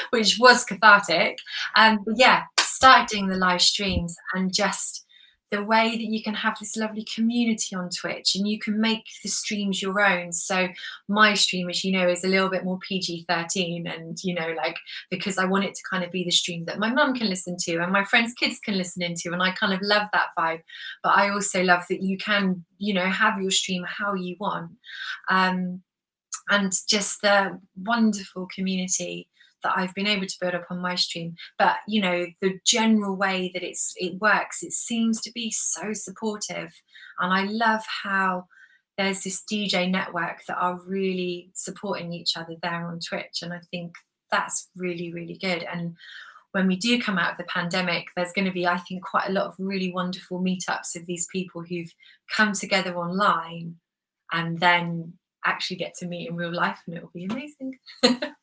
[0.10, 1.38] which was cathartic.
[1.76, 5.06] And yeah, started doing the live streams and just
[5.54, 9.06] the way that you can have this lovely community on Twitch and you can make
[9.22, 10.32] the streams your own.
[10.32, 10.70] So
[11.08, 14.56] my stream, as you know, is a little bit more PG 13 and, you know,
[14.58, 14.78] like
[15.12, 17.56] because I want it to kind of be the stream that my mum can listen
[17.66, 19.32] to and my friends' kids can listen into.
[19.32, 20.62] And I kind of love that vibe.
[21.04, 24.72] But I also love that you can, you know, have your stream how you want.
[25.30, 25.84] Um,
[26.49, 29.30] and just the wonderful community
[29.64, 31.36] that I've been able to build up on my stream.
[31.57, 35.93] But you know, the general way that it's it works, it seems to be so
[35.93, 36.72] supportive,
[37.20, 38.45] and I love how
[38.97, 43.59] there's this DJ network that are really supporting each other there on Twitch, and I
[43.72, 43.93] think
[44.32, 45.64] that's really really good.
[45.64, 45.95] And
[46.53, 49.28] when we do come out of the pandemic, there's going to be, I think, quite
[49.28, 51.91] a lot of really wonderful meetups of these people who've
[52.36, 53.78] come together online
[54.32, 55.14] and then
[55.45, 57.78] actually get to meet in real life, and it will be amazing.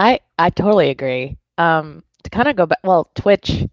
[0.00, 1.36] I I totally agree.
[1.58, 3.66] Um, to kind of go back, well, Twitch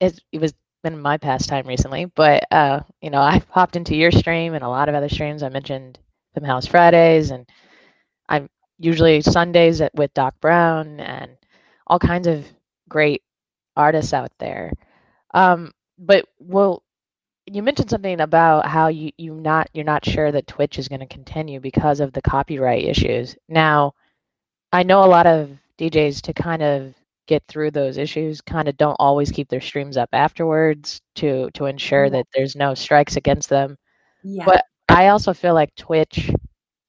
[0.00, 4.12] is it was been my pastime recently, but uh, you know, I've popped into your
[4.12, 5.42] stream and a lot of other streams.
[5.42, 5.98] I mentioned
[6.34, 7.48] Film House Fridays, and
[8.28, 11.36] I'm usually Sundays at, with Doc Brown and
[11.86, 12.46] all kinds of
[12.88, 13.22] great
[13.76, 14.72] artists out there.
[15.34, 16.82] Um, but well,
[17.46, 21.00] you mentioned something about how you you not you're not sure that Twitch is going
[21.00, 23.36] to continue because of the copyright issues.
[23.48, 23.94] Now,
[24.74, 26.94] I know a lot of DJs to kind of
[27.28, 31.66] get through those issues kind of don't always keep their streams up afterwards to to
[31.66, 33.76] ensure that there's no strikes against them.
[34.24, 34.44] Yeah.
[34.44, 36.30] But I also feel like Twitch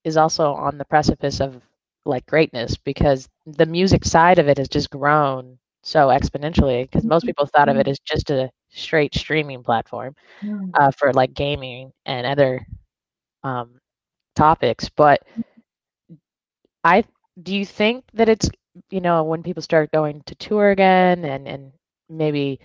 [0.04, 1.62] is also on the precipice of
[2.06, 7.22] like greatness because the music side of it has just grown so exponentially because most
[7.22, 7.30] mm-hmm.
[7.30, 10.72] people thought of it as just a straight streaming platform mm.
[10.74, 12.66] uh, for like gaming and other
[13.44, 13.80] um,
[14.36, 15.22] topics but
[16.84, 17.04] i
[17.42, 18.50] do you think that it's
[18.90, 21.72] you know when people start going to tour again and and
[22.10, 22.60] maybe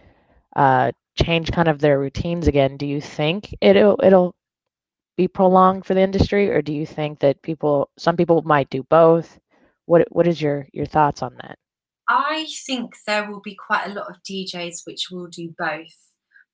[0.57, 4.35] uh, change kind of their routines again do you think it'll it'll
[5.21, 6.51] be prolonged for the industry?
[6.51, 9.39] Or do you think that people some people might do both?
[9.85, 11.59] What what is your your thoughts on that?
[12.09, 15.95] I think there will be quite a lot of djs which will do both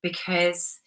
[0.03, 0.81] because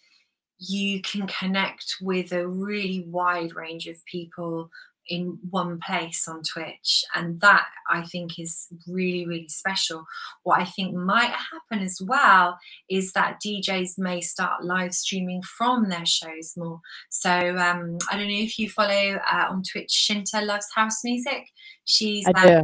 [0.58, 4.68] you can connect with a really wide range of people
[5.08, 7.04] in one place on Twitch.
[7.14, 10.04] And that I think is really, really special.
[10.42, 15.88] What I think might happen as well is that DJs may start live streaming from
[15.88, 16.80] their shows more.
[17.10, 21.48] So um, I don't know if you follow uh, on Twitch, Shinta Loves House Music.
[21.84, 22.48] She's I do.
[22.48, 22.62] yeah,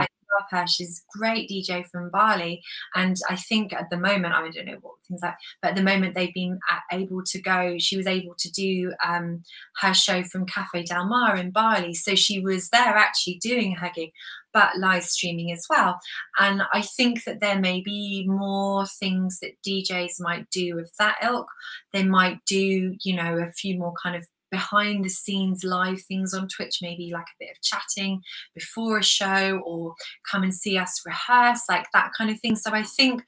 [0.00, 0.66] yeah love her.
[0.66, 2.62] She's a great DJ from Bali.
[2.94, 5.82] And I think at the moment, I don't know what things like, but at the
[5.82, 6.58] moment they've been
[6.92, 9.42] able to go, she was able to do um,
[9.80, 11.94] her show from Cafe Del Mar in Bali.
[11.94, 14.10] So she was there actually doing her gig,
[14.52, 15.98] but live streaming as well.
[16.38, 21.16] And I think that there may be more things that DJs might do of that
[21.22, 21.46] ilk.
[21.92, 24.26] They might do, you know, a few more kind of
[24.56, 28.22] behind the scenes live things on Twitch, maybe like a bit of chatting
[28.54, 29.94] before a show or
[30.30, 32.56] come and see us rehearse, like that kind of thing.
[32.56, 33.22] So I think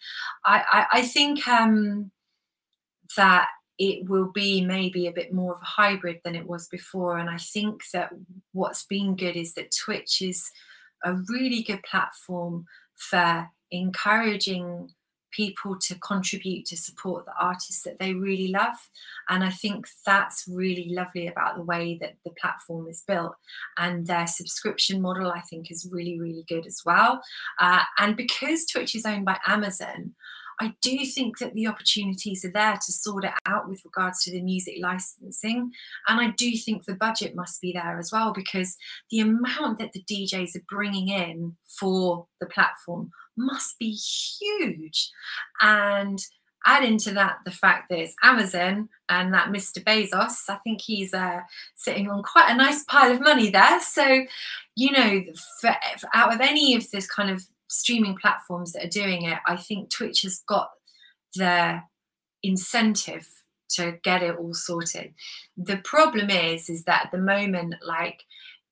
[0.47, 2.11] I, I, I think um,
[3.19, 3.49] that
[3.79, 7.19] it will be maybe a bit more of a hybrid than it was before.
[7.19, 8.11] And I think that
[8.53, 10.51] what's been good is that Twitch is
[11.05, 12.65] a really good platform
[12.97, 14.89] for encouraging
[15.31, 18.77] people to contribute to support the artists that they really love.
[19.29, 23.37] And I think that's really lovely about the way that the platform is built.
[23.77, 27.21] And their subscription model, I think, is really, really good as well.
[27.59, 30.15] Uh, and because Twitch is owned by Amazon,
[30.61, 34.33] I do think that the opportunities are there to sort it out with regards to
[34.33, 35.71] the music licensing.
[36.09, 38.77] And I do think the budget must be there as well because
[39.11, 45.11] the amount that the DJs are bringing in for the platform must be huge.
[45.61, 46.19] And
[46.67, 49.83] add into that the fact that it's Amazon and that Mr.
[49.83, 51.41] Bezos, I think he's uh,
[51.77, 53.81] sitting on quite a nice pile of money there.
[53.81, 54.25] So,
[54.75, 55.23] you know,
[55.61, 59.39] for, for out of any of this kind of streaming platforms that are doing it,
[59.47, 60.71] I think Twitch has got
[61.35, 61.81] the
[62.43, 63.29] incentive
[63.71, 65.15] to get it all sorted.
[65.57, 68.23] The problem is, is that at the moment, like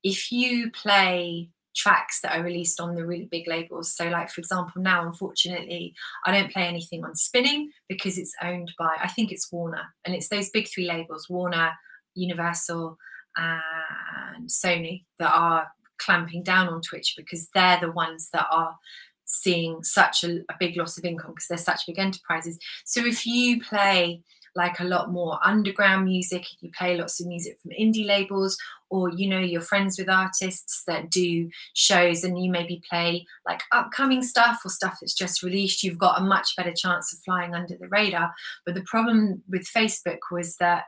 [0.03, 3.95] if you play tracks that are released on the really big labels.
[3.95, 5.95] So, like for example, now unfortunately,
[6.25, 10.15] I don't play anything on Spinnin' because it's owned by I think it's Warner, and
[10.15, 11.73] it's those big three labels: Warner,
[12.15, 12.97] Universal,
[13.37, 15.69] and Sony that are
[15.99, 18.77] clamping down on Twitch because they're the ones that are
[19.25, 22.59] seeing such a, a big loss of income because they're such big enterprises.
[22.85, 24.23] So if you play
[24.57, 28.57] like a lot more underground music, if you play lots of music from indie labels,
[28.89, 33.61] or you know you're friends with artists that do shows and you maybe play like
[33.73, 37.55] upcoming stuff or stuff that's just released, you've got a much better chance of flying
[37.55, 38.33] under the radar.
[38.65, 40.85] But the problem with Facebook was that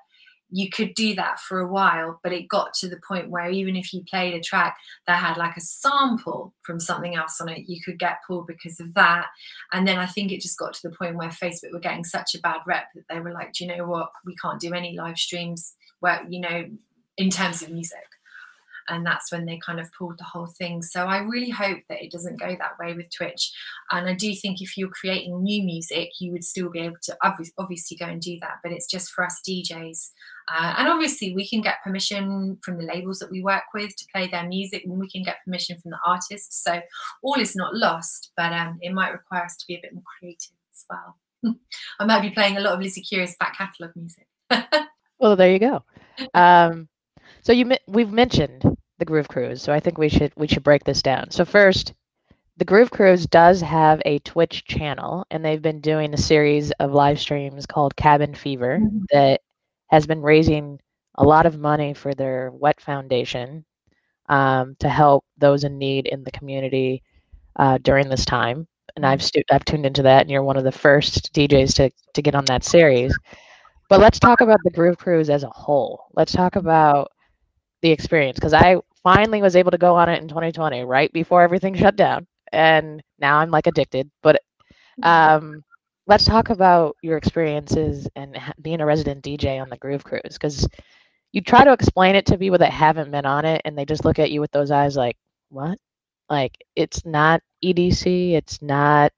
[0.50, 3.76] you could do that for a while, but it got to the point where even
[3.76, 4.76] if you played a track
[5.06, 8.80] that had like a sample from something else on it, you could get pulled because
[8.80, 9.26] of that.
[9.72, 12.34] And then I think it just got to the point where Facebook were getting such
[12.34, 14.10] a bad rep that they were like, do you know what?
[14.24, 16.64] We can't do any live streams where, you know,
[17.16, 18.06] in terms of music
[18.88, 20.82] and that's when they kind of pulled the whole thing.
[20.82, 23.52] So I really hope that it doesn't go that way with Twitch.
[23.90, 27.16] And I do think if you're creating new music, you would still be able to
[27.58, 28.58] obviously go and do that.
[28.62, 30.10] But it's just for us DJs.
[30.50, 34.06] Uh, and obviously, we can get permission from the labels that we work with to
[34.12, 36.62] play their music, and we can get permission from the artists.
[36.62, 36.80] So
[37.22, 40.04] all is not lost, but um, it might require us to be a bit more
[40.18, 41.56] creative as well.
[42.00, 44.26] I might be playing a lot of Lizzie Curious back catalogue music.
[45.18, 45.84] well, there you go.
[46.34, 46.88] Um,
[47.42, 48.62] so you we've mentioned
[48.98, 51.30] the Groove Cruise, so I think we should we should break this down.
[51.30, 51.94] So first,
[52.56, 56.92] the Groove Cruise does have a Twitch channel, and they've been doing a series of
[56.92, 59.04] live streams called Cabin Fever mm-hmm.
[59.12, 59.42] that
[59.88, 60.80] has been raising
[61.16, 63.64] a lot of money for their Wet Foundation
[64.28, 67.02] um, to help those in need in the community
[67.58, 68.66] uh, during this time.
[68.96, 71.90] And I've stu- I've tuned into that, and you're one of the first DJs to
[72.14, 73.18] to get on that series.
[73.88, 76.06] But let's talk about the Groove Cruise as a whole.
[76.14, 77.10] Let's talk about
[77.82, 81.42] the experience because I finally was able to go on it in 2020, right before
[81.42, 84.10] everything shut down, and now I'm like addicted.
[84.22, 84.40] But
[85.02, 85.64] um,
[86.08, 90.68] let's talk about your experiences and being a resident DJ on the Groove Cruise because
[91.32, 94.04] you try to explain it to people that haven't been on it, and they just
[94.06, 95.16] look at you with those eyes like,
[95.50, 95.78] "What?"
[96.30, 99.12] Like it's not EDC, it's not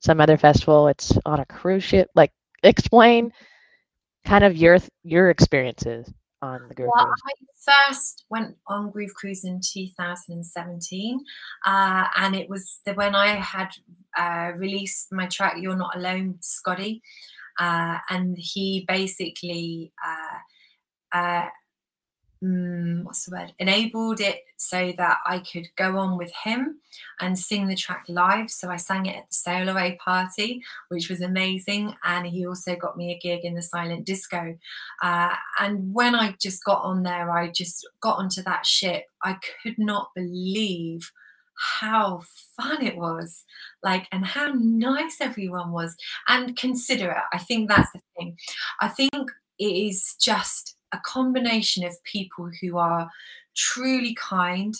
[0.00, 2.10] some other festival, it's on a cruise ship.
[2.16, 2.32] Like
[2.64, 3.32] explain
[4.26, 6.12] kind of your your experiences
[6.42, 7.22] on the Groove well, Cruise?
[7.66, 11.24] I first went on Groove Cruise in 2017,
[11.64, 13.68] uh, and it was the, when I had
[14.18, 17.02] uh, released my track "You're Not Alone" Scotty,
[17.58, 19.92] uh, and he basically
[22.42, 26.80] mm, what's the word enabled it so that I could go on with him
[27.20, 28.50] and sing the track live.
[28.50, 31.94] So I sang it at the sail away party, which was amazing.
[32.04, 34.56] And he also got me a gig in the silent disco.
[35.02, 39.04] Uh, and when I just got on there, I just got onto that ship.
[39.22, 41.10] I could not believe
[41.80, 42.22] how
[42.56, 43.44] fun it was
[43.82, 45.94] like and how nice everyone was
[46.26, 48.36] and considerate i think that's the thing
[48.80, 49.12] i think
[49.58, 53.10] it is just a combination of people who are
[53.56, 54.74] truly kind,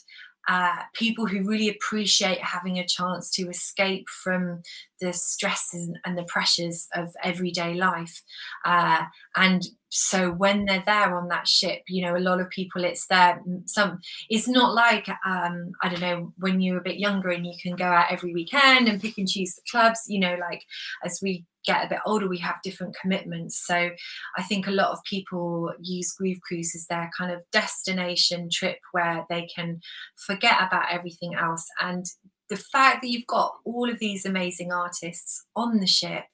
[0.48, 4.60] uh, people who really appreciate having a chance to escape from
[5.00, 8.22] the stresses and the pressures of everyday life.
[8.64, 9.04] Uh,
[9.36, 13.06] and so when they're there on that ship, you know, a lot of people, it's
[13.06, 13.40] there.
[13.66, 14.00] Some,
[14.30, 17.76] it's not like um, I don't know when you're a bit younger and you can
[17.76, 20.00] go out every weekend and pick and choose the clubs.
[20.08, 20.64] You know, like
[21.04, 23.64] as we get a bit older, we have different commitments.
[23.64, 23.90] So
[24.36, 28.78] I think a lot of people use Groove Cruise as their kind of destination trip
[28.92, 29.80] where they can
[30.16, 31.66] forget about everything else.
[31.80, 32.06] And
[32.48, 36.24] the fact that you've got all of these amazing artists on the ship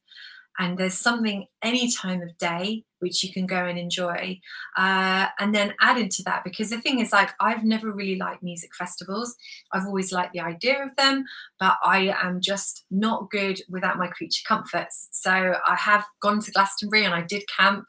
[0.59, 4.41] and there's something any time of day which you can go and enjoy.
[4.77, 8.43] Uh, and then add into that because the thing is like i've never really liked
[8.43, 9.37] music festivals.
[9.73, 11.25] I've always liked the idea of them
[11.61, 15.09] but i am just not good without my creature comforts.
[15.13, 15.31] So
[15.67, 17.85] i have gone to glastonbury and i did camp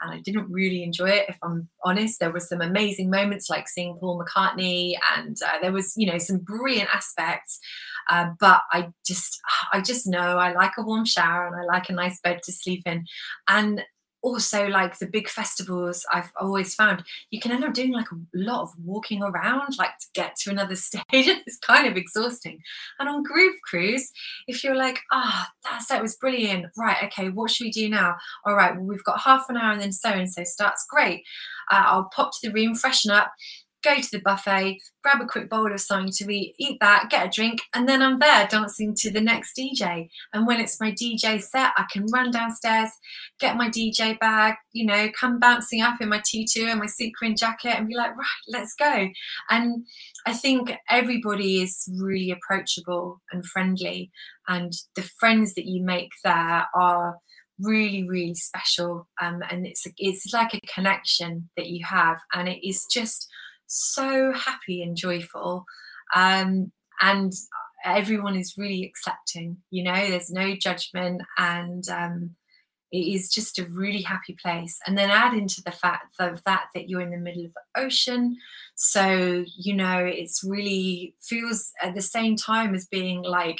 [0.00, 2.20] and i didn't really enjoy it if i'm honest.
[2.20, 6.18] There were some amazing moments like seeing paul mccartney and uh, there was you know
[6.18, 7.60] some brilliant aspects
[8.10, 9.40] uh, but I just,
[9.72, 12.52] I just know I like a warm shower and I like a nice bed to
[12.52, 13.04] sleep in.
[13.48, 13.82] And
[14.24, 18.16] also like the big festivals i've always found you can end up doing like a
[18.32, 21.02] lot of walking around like to get to another stage.
[21.12, 22.58] It's kind of exhausting.
[22.98, 24.10] And on groove cruise
[24.48, 26.66] if you're like ah oh, that set was brilliant.
[26.76, 28.16] Right okay what should we do now?
[28.46, 30.86] All right well we've got half an hour and then so and so starts.
[30.88, 31.22] Great.
[31.70, 33.30] Uh, i'll pop to the room freshen up
[33.84, 37.26] go to the buffet, grab a quick bowl of something to eat, eat that, get
[37.26, 40.08] a drink, and then I'm there dancing to the next DJ.
[40.32, 42.90] And when it's my DJ set, I can run downstairs,
[43.38, 47.36] get my DJ bag, you know, come bouncing up in my tutu and my sequin
[47.36, 49.08] jacket and be like, right, let's go.
[49.50, 49.86] And
[50.26, 54.10] I think everybody is really approachable and friendly.
[54.48, 57.16] And the friends that you make there are
[57.60, 62.66] really really special um, and it's it's like a connection that you have and it
[62.66, 63.28] is just
[63.74, 65.64] so happy and joyful.
[66.14, 67.32] Um, and
[67.84, 72.30] everyone is really accepting, you know, there's no judgment and um,
[72.92, 74.78] it is just a really happy place.
[74.86, 77.80] And then add into the fact of that that you're in the middle of the
[77.80, 78.36] ocean.
[78.76, 83.58] So, you know, it's really feels at the same time as being like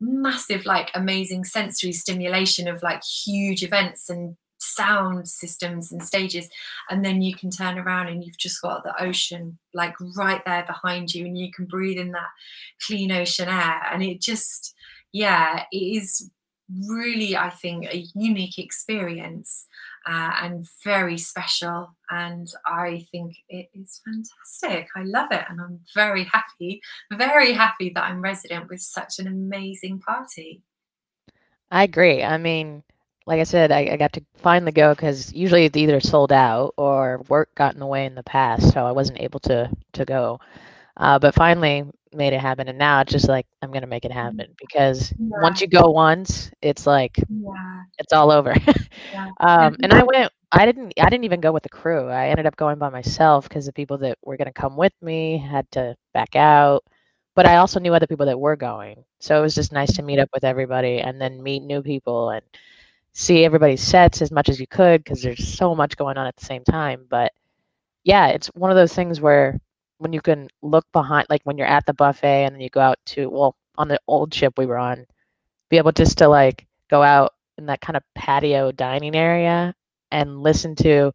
[0.00, 4.36] massive, like amazing sensory stimulation of like huge events and
[4.74, 6.48] sound systems and stages
[6.90, 10.64] and then you can turn around and you've just got the ocean like right there
[10.66, 12.28] behind you and you can breathe in that
[12.86, 13.82] clean ocean air.
[13.92, 14.74] And it just
[15.12, 16.30] yeah it is
[16.88, 19.66] really i think a unique experience
[20.06, 21.94] uh, and very special.
[22.10, 24.88] And i think it is fantastic.
[24.96, 26.80] I love it and i'm very happy
[27.12, 30.62] very happy that i'm resident with such an amazing party.
[31.70, 32.22] I agree.
[32.22, 32.82] I mean
[33.26, 36.74] like I said, I, I got to finally go because usually it's either sold out
[36.76, 40.04] or work got in the way in the past, so I wasn't able to to
[40.04, 40.40] go.
[40.96, 44.12] Uh, but finally made it happen, and now it's just like I'm gonna make it
[44.12, 45.36] happen because yeah.
[45.40, 47.82] once you go once, it's like yeah.
[47.98, 48.54] it's all over.
[49.12, 49.30] yeah.
[49.40, 50.32] um, and I went.
[50.52, 50.92] I didn't.
[51.00, 52.08] I didn't even go with the crew.
[52.08, 55.38] I ended up going by myself because the people that were gonna come with me
[55.38, 56.84] had to back out.
[57.34, 60.02] But I also knew other people that were going, so it was just nice to
[60.02, 62.42] meet up with everybody and then meet new people and
[63.14, 66.36] see everybody's sets as much as you could because there's so much going on at
[66.36, 67.06] the same time.
[67.08, 67.32] But
[68.04, 69.58] yeah, it's one of those things where
[69.98, 72.80] when you can look behind, like when you're at the buffet and then you go
[72.80, 75.06] out to, well, on the old ship we were on,
[75.70, 79.74] be able just to like go out in that kind of patio dining area
[80.10, 81.12] and listen to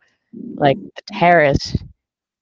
[0.55, 1.75] like the terrace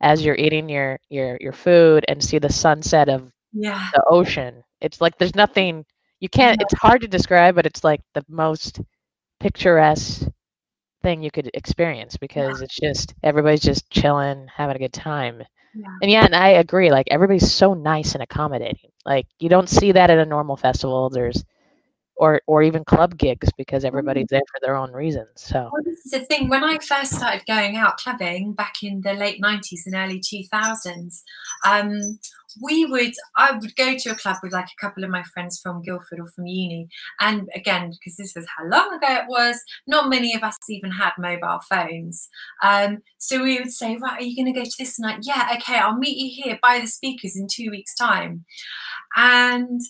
[0.01, 3.89] as you're eating your your your food and see the sunset of yeah.
[3.93, 4.64] the ocean.
[4.82, 5.86] It's like there's nothing
[6.20, 6.62] you can't.
[6.62, 8.80] It's hard to describe, but it's like the most
[9.45, 10.27] picturesque
[11.03, 12.65] thing you could experience because yeah.
[12.65, 15.43] it's just everybody's just chilling, having a good time.
[15.75, 15.85] Yeah.
[16.01, 16.89] And yeah, and I agree.
[16.89, 18.89] Like everybody's so nice and accommodating.
[19.05, 21.11] Like you don't see that at a normal festival.
[21.11, 21.43] There's
[22.18, 25.30] or or even club gigs because everybody's there for their own reasons.
[25.36, 26.49] So well, this is the thing.
[26.49, 31.22] When I first started going out clubbing back in the late '90s and early 2000s,
[31.66, 32.20] um,
[32.61, 35.59] we would I would go to a club with like a couple of my friends
[35.61, 36.88] from Guildford or from uni,
[37.20, 40.91] and again because this was how long ago it was, not many of us even
[40.91, 42.30] had mobile phones.
[42.63, 45.20] Um, so we would say, right, are you going to go to this night?
[45.24, 48.45] Yeah, okay, I'll meet you here by the speakers in two weeks' time,
[49.16, 49.82] and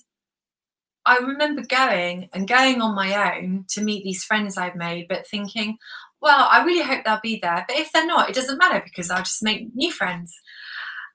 [1.05, 5.27] I remember going and going on my own to meet these friends I've made, but
[5.27, 5.77] thinking,
[6.21, 7.65] well, I really hope they'll be there.
[7.67, 10.33] But if they're not, it doesn't matter because I'll just make new friends.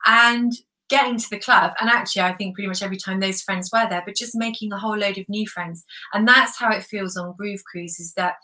[0.07, 0.53] And
[0.89, 3.89] getting to the club, and actually, I think pretty much every time those friends were
[3.89, 5.85] there, but just making a whole load of new friends.
[6.13, 8.35] And that's how it feels on Groove Cruise is that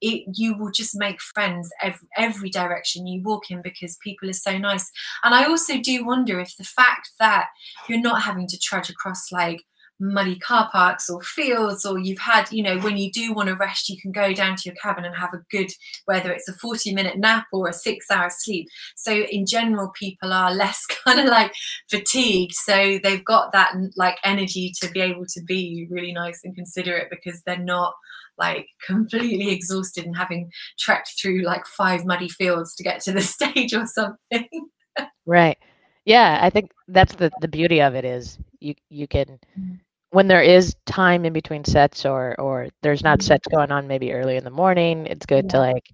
[0.00, 4.34] it you will just make friends every, every direction you walk in because people are
[4.34, 4.90] so nice.
[5.22, 7.46] And I also do wonder if the fact that
[7.88, 9.62] you're not having to trudge across like
[10.00, 13.54] muddy car parks or fields or you've had you know when you do want to
[13.54, 15.70] rest you can go down to your cabin and have a good
[16.04, 18.68] whether it's a 40 minute nap or a six hour sleep.
[18.96, 21.52] So in general people are less kind of like
[21.90, 22.54] fatigued.
[22.54, 27.08] So they've got that like energy to be able to be really nice and considerate
[27.10, 27.94] because they're not
[28.36, 33.20] like completely exhausted and having trekked through like five muddy fields to get to the
[33.34, 34.48] stage or something.
[35.26, 35.58] Right.
[36.04, 39.78] Yeah i think that's the the beauty of it is you you can mm
[40.14, 43.22] when there is time in between sets or or there's not Mhm.
[43.22, 45.84] sets going on maybe early in the morning, it's good to like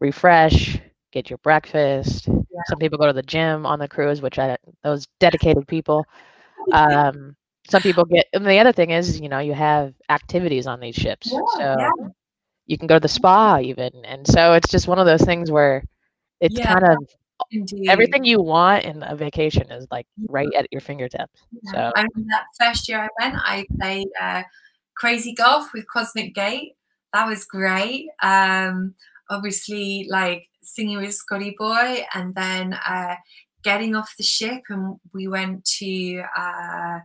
[0.00, 0.78] refresh,
[1.12, 2.28] get your breakfast.
[2.50, 2.62] Yeah.
[2.64, 6.04] Some people go to the gym on the cruise, which I those dedicated people.
[6.72, 7.36] Um,
[7.70, 10.96] some people get and the other thing is, you know, you have activities on these
[10.96, 11.38] ships.
[11.38, 12.08] Yeah, So yeah.
[12.66, 13.90] you can go to the spa even.
[14.04, 15.84] And so it's just one of those things where
[16.40, 16.74] it's Yeah.
[16.74, 16.98] kind of
[17.50, 17.88] Indeed.
[17.88, 21.42] everything you want in a vacation is like right at your fingertips.
[21.62, 21.72] Yeah.
[21.72, 24.42] So I remember that first year I went, I played uh,
[24.96, 26.74] Crazy Golf with Cosmic Gate.
[27.12, 28.08] That was great.
[28.22, 28.94] Um,
[29.28, 33.16] obviously, like singing with Scotty Boy, and then uh,
[33.64, 37.00] getting off the ship, and we went to uh,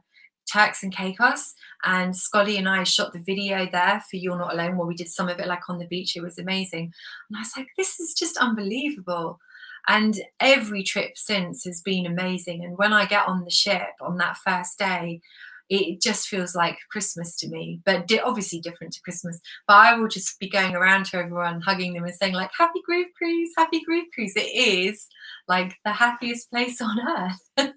[0.52, 1.54] Turks and Caicos.
[1.84, 5.10] And Scotty and I shot the video there for You're Not Alone, where we did
[5.10, 6.16] some of it like on the beach.
[6.16, 6.92] It was amazing.
[7.30, 9.40] And I was like, this is just unbelievable.
[9.88, 12.64] And every trip since has been amazing.
[12.64, 15.22] And when I get on the ship on that first day,
[15.70, 19.40] it just feels like Christmas to me, but di- obviously different to Christmas.
[19.68, 22.82] But I will just be going around to everyone, hugging them and saying, like, Happy
[22.86, 24.34] Groove Cruise, Happy Groove Cruise.
[24.36, 25.08] It is
[25.48, 27.72] like the happiest place on earth.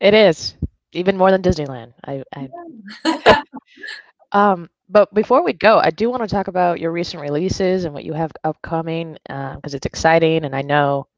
[0.00, 0.56] it is
[0.92, 1.92] even more than Disneyland.
[2.04, 3.42] I, I
[4.32, 7.92] um but before we go, I do want to talk about your recent releases and
[7.92, 11.08] what you have upcoming because it's exciting and I know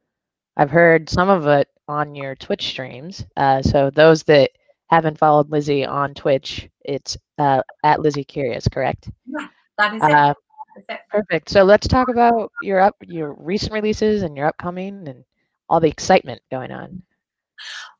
[0.59, 3.25] I've heard some of it on your Twitch streams.
[3.37, 4.51] Uh, so those that
[4.89, 9.09] haven't followed Lizzie on Twitch, it's uh, at Lizzie Curious, correct?
[9.79, 10.03] that is.
[10.03, 11.01] Uh, That is it.
[11.11, 11.49] perfect.
[11.51, 15.25] So let's talk about your up your recent releases and your upcoming and
[15.69, 17.03] all the excitement going on.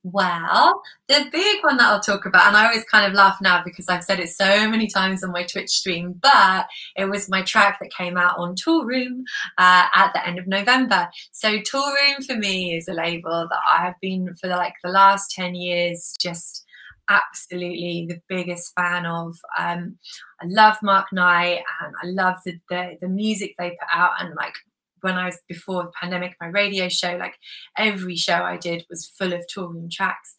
[0.03, 3.63] Well, the big one that I'll talk about, and I always kind of laugh now
[3.65, 7.43] because I've said it so many times on my Twitch stream, but it was my
[7.43, 9.25] track that came out on Tool Room
[9.59, 11.09] uh, at the end of November.
[11.33, 14.91] So Tool Room for me is a label that I have been for like the
[14.91, 16.65] last 10 years just
[17.09, 19.37] absolutely the biggest fan of.
[19.59, 19.99] Um,
[20.41, 24.35] I love Mark Knight and I love the, the the music they put out and
[24.37, 24.55] like
[25.01, 27.35] when I was before the pandemic, my radio show, like
[27.77, 30.35] every show I did was full of Toolroom tracks.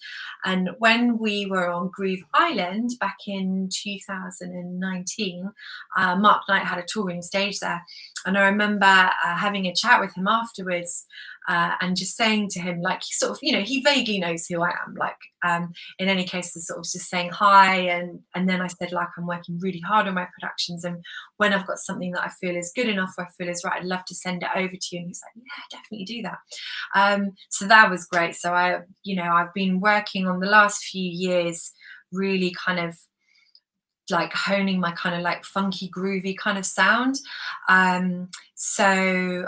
[0.45, 5.51] And when we were on Groove Island back in 2019,
[5.97, 7.83] uh, Mark Knight had a Toolroom stage there.
[8.25, 11.05] And I remember uh, having a chat with him afterwards
[11.47, 14.45] uh, and just saying to him, like, he sort of, you know, he vaguely knows
[14.45, 14.93] who I am.
[14.95, 17.75] Like, um, in any case, the sort of just saying hi.
[17.75, 20.83] And, and then I said, like, I'm working really hard on my productions.
[20.83, 21.03] And
[21.37, 23.79] when I've got something that I feel is good enough or I feel is right,
[23.79, 24.99] I'd love to send it over to you.
[24.99, 26.37] And he's like, yeah, definitely do that.
[26.95, 28.35] Um, so that was great.
[28.35, 31.71] So I, you know, I've been working on the last few years,
[32.11, 32.97] really kind of
[34.11, 37.19] like honing my kind of like funky groovy kind of sound.
[37.67, 38.29] Um
[38.61, 38.83] so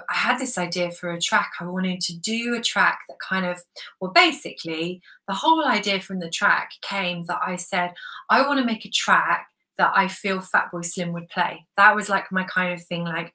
[0.09, 1.51] i had this idea for a track.
[1.59, 3.61] I wanted to do a track that kind of
[3.99, 7.93] well basically the whole idea from the track came that i said
[8.29, 9.47] i want to make a track
[9.77, 11.65] that i feel fatboy slim would play.
[11.77, 13.33] That was like my kind of thing like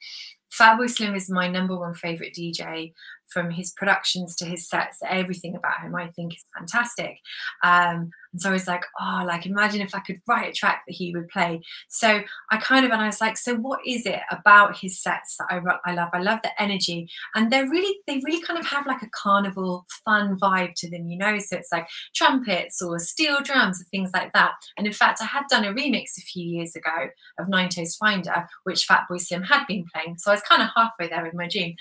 [0.51, 2.93] fatboy slim is my number one favorite dj
[3.27, 7.18] from his productions to his sets everything about him i think is fantastic.
[7.62, 10.82] Um and so I was like, oh, like imagine if I could write a track
[10.87, 11.62] that he would play.
[11.89, 12.20] So
[12.51, 15.47] I kind of, and I was like, so what is it about his sets that
[15.49, 16.11] I, I love?
[16.12, 19.87] I love the energy, and they're really, they really kind of have like a carnival
[20.05, 21.39] fun vibe to them, you know.
[21.39, 24.53] So it's like trumpets or steel drums or things like that.
[24.76, 27.09] And in fact, I had done a remix a few years ago
[27.39, 30.18] of Nine Toes Finder, which Fatboy Slim had been playing.
[30.18, 31.74] So I was kind of halfway there with my dream.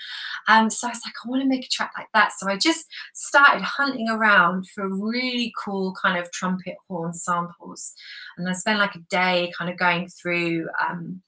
[0.48, 2.32] Um, so I was like, I want to make a track like that.
[2.32, 6.45] So I just started hunting around for really cool kind of trumpet
[6.88, 7.94] horn samples.
[8.36, 11.22] And I spent like a day kind of going through um,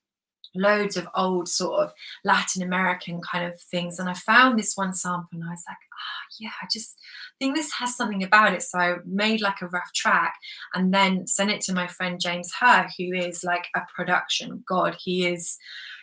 [0.54, 1.92] loads of old sort of
[2.24, 3.98] Latin American kind of things.
[3.98, 6.96] And I found this one sample and I was like, ah, yeah, I just
[7.38, 8.62] think this has something about it.
[8.62, 10.34] So I made like a rough track
[10.74, 14.96] and then sent it to my friend James Hurr, who is like a production god.
[15.02, 15.58] He is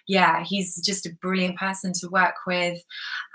[0.08, 2.82] yeah, he's just a brilliant person to work with.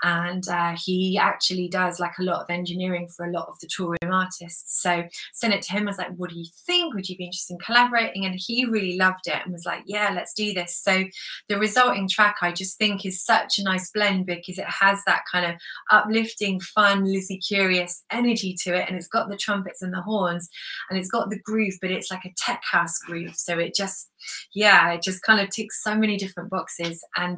[0.03, 3.67] And uh, he actually does like a lot of engineering for a lot of the
[3.67, 4.81] Toolroom artists.
[4.81, 5.03] So
[5.33, 5.83] sent it to him.
[5.83, 6.93] I was like, what do you think?
[6.93, 8.25] Would you be interested in collaborating?
[8.25, 10.75] And he really loved it and was like, yeah, let's do this.
[10.75, 11.03] So
[11.49, 15.23] the resulting track, I just think, is such a nice blend because it has that
[15.31, 15.55] kind of
[15.91, 18.87] uplifting, fun, Lizzie Curious energy to it.
[18.87, 20.49] And it's got the trumpets and the horns
[20.89, 23.35] and it's got the groove, but it's like a tech house groove.
[23.35, 24.10] So it just,
[24.53, 27.03] yeah, it just kind of ticks so many different boxes.
[27.15, 27.37] And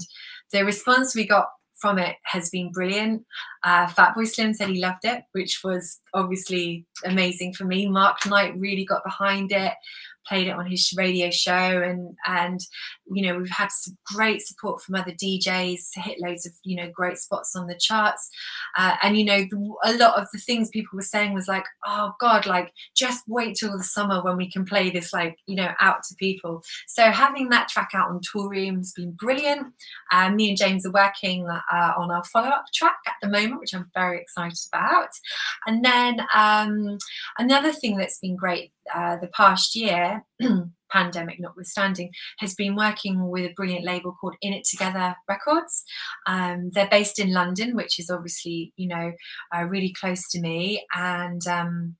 [0.52, 1.48] the response we got
[1.84, 3.26] from it has been brilliant.
[3.64, 7.90] Uh, Fatboy Slim said he loved it, which was obviously amazing for me.
[7.90, 9.74] Mark Knight really got behind it.
[10.28, 12.62] Played it on his radio show, and and
[13.12, 16.90] you know we've had some great support from other DJs hit loads of you know
[16.92, 18.30] great spots on the charts,
[18.78, 21.66] uh, and you know the, a lot of the things people were saying was like,
[21.86, 25.56] oh God, like just wait till the summer when we can play this like you
[25.56, 26.64] know out to people.
[26.88, 29.74] So having that track out on Toolroom has been brilliant.
[30.12, 33.60] Uh, me and James are working uh, on our follow up track at the moment,
[33.60, 35.10] which I'm very excited about.
[35.66, 36.98] And then um,
[37.38, 40.24] another thing that's been great uh, the past year,
[40.92, 45.84] pandemic notwithstanding, has been working with a brilliant label called In It Together Records.
[46.28, 49.12] Um, they're based in London, which is obviously, you know,
[49.56, 50.86] uh, really close to me.
[50.94, 51.96] And um,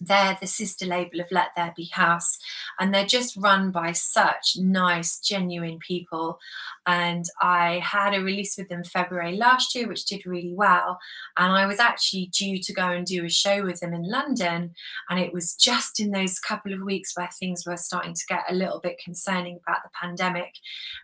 [0.00, 2.38] they're the sister label of Let There Be House,
[2.78, 6.38] and they're just run by such nice, genuine people.
[6.86, 10.98] And I had a release with them February last year, which did really well.
[11.36, 14.74] And I was actually due to go and do a show with them in London.
[15.08, 18.44] And it was just in those couple of weeks where things were starting to get
[18.48, 20.54] a little bit concerning about the pandemic.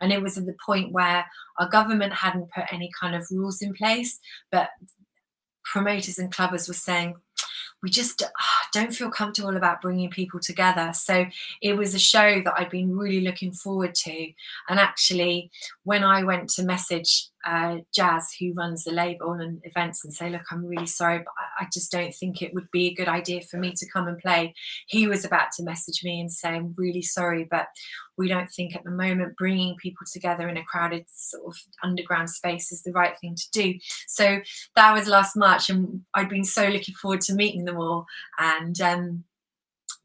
[0.01, 1.24] And it was at the point where
[1.59, 4.18] our government hadn't put any kind of rules in place,
[4.51, 4.70] but
[5.64, 7.14] promoters and clubbers were saying,
[7.83, 8.28] we just uh,
[8.72, 10.93] don't feel comfortable about bringing people together.
[10.95, 11.26] So
[11.62, 14.33] it was a show that I'd been really looking forward to.
[14.68, 15.51] And actually,
[15.85, 20.30] when I went to message uh, Jazz, who runs the label and events, and say,
[20.30, 23.43] Look, I'm really sorry, but I just don't think it would be a good idea
[23.43, 24.55] for me to come and play.
[24.86, 27.68] He was about to message me and say, I'm really sorry, but
[28.16, 32.28] we don't think at the moment bringing people together in a crowded sort of underground
[32.28, 33.78] space is the right thing to do.
[34.07, 34.41] So
[34.76, 38.07] that was last March, and I'd been so looking forward to meeting them all.
[38.38, 39.24] And um,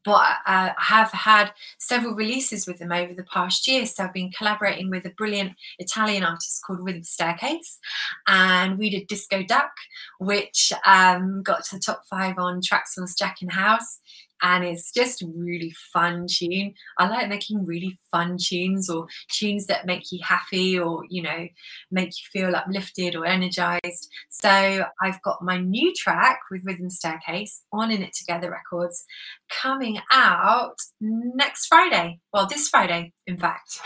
[0.06, 3.84] but I have had several releases with them over the past year.
[3.84, 7.80] So I've been collaborating with a brilliant Italian artist called Rhythm Staircase,
[8.28, 9.72] and we did Disco Duck,
[10.20, 13.98] which um, got to the top five on Traxsource Jackin House
[14.42, 16.74] and it's just really fun tune.
[16.98, 21.46] I like making really fun tunes or tunes that make you happy or you know
[21.90, 24.08] make you feel uplifted or energized.
[24.28, 29.04] So I've got my new track with Rhythm Staircase on In It Together Records
[29.50, 32.20] coming out next Friday.
[32.32, 33.80] Well, this Friday, in fact.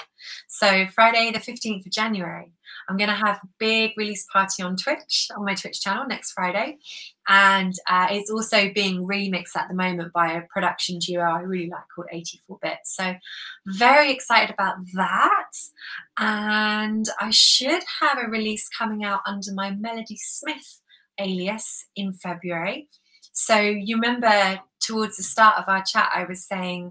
[0.49, 2.53] So Friday, the 15th of January.
[2.91, 6.33] I'm going to have a big release party on Twitch, on my Twitch channel next
[6.33, 6.79] Friday.
[7.29, 11.71] And uh, it's also being remixed at the moment by a production duo I really
[11.71, 12.79] like called 84 Bit.
[12.85, 13.15] So,
[13.65, 15.53] very excited about that.
[16.19, 20.81] And I should have a release coming out under my Melody Smith
[21.21, 22.89] alias in February.
[23.33, 26.91] So, you remember towards the start of our chat, I was saying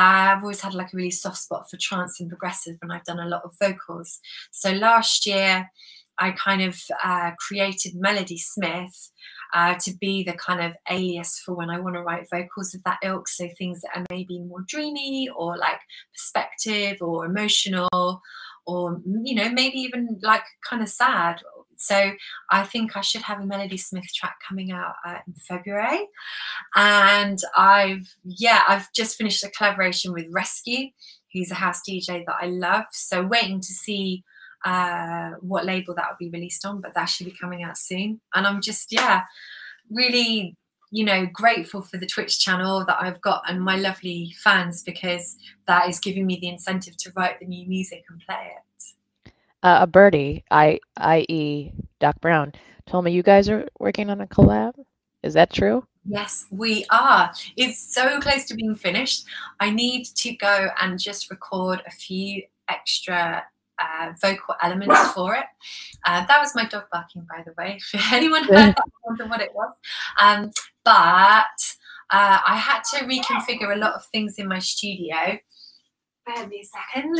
[0.00, 3.18] I've always had like a really soft spot for trance and progressive, and I've done
[3.18, 4.20] a lot of vocals.
[4.50, 5.70] So last year,
[6.18, 9.10] I kind of uh, created Melody Smith
[9.54, 12.82] uh, to be the kind of alias for when I want to write vocals of
[12.84, 13.28] that ilk.
[13.28, 15.80] So things that are maybe more dreamy or like
[16.14, 18.22] perspective or emotional,
[18.66, 21.42] or you know maybe even like kind of sad
[21.80, 22.12] so
[22.50, 26.06] I think I should have a Melody Smith track coming out uh, in February.
[26.76, 30.88] And I've, yeah, I've just finished a collaboration with Rescue,
[31.32, 32.84] who's a house DJ that I love.
[32.92, 34.24] So waiting to see
[34.66, 38.20] uh, what label that will be released on, but that should be coming out soon.
[38.34, 39.22] And I'm just, yeah,
[39.90, 40.56] really
[40.92, 45.36] you know grateful for the twitch channel that i've got and my lovely fans because
[45.68, 48.60] that is giving me the incentive to write the new music and play it
[49.62, 52.52] uh, a birdie, I, i.e., Doc Brown,
[52.86, 54.72] told me you guys are working on a collab.
[55.22, 55.84] Is that true?
[56.06, 57.30] Yes, we are.
[57.56, 59.26] It's so close to being finished.
[59.60, 63.44] I need to go and just record a few extra
[63.78, 65.44] uh, vocal elements for it.
[66.06, 67.78] Uh, that was my dog barking, by the way.
[67.94, 69.74] If anyone heard that, wonder what it was.
[70.20, 70.50] Um,
[70.84, 71.60] but
[72.10, 75.38] uh, I had to reconfigure a lot of things in my studio
[76.26, 77.18] bear me a second.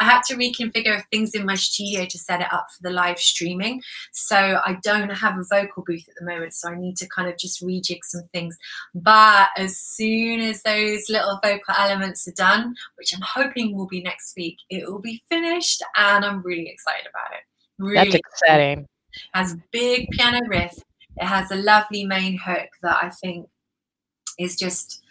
[0.00, 3.18] I had to reconfigure things in my studio to set it up for the live
[3.18, 3.82] streaming.
[4.12, 7.28] So I don't have a vocal booth at the moment, so I need to kind
[7.28, 8.56] of just rejig some things.
[8.94, 14.02] But as soon as those little vocal elements are done, which I'm hoping will be
[14.02, 17.44] next week, it will be finished, and I'm really excited about it.
[17.78, 18.80] Really That's exciting.
[18.80, 20.78] It has big piano riff.
[21.16, 23.48] It has a lovely main hook that I think
[24.38, 25.02] is just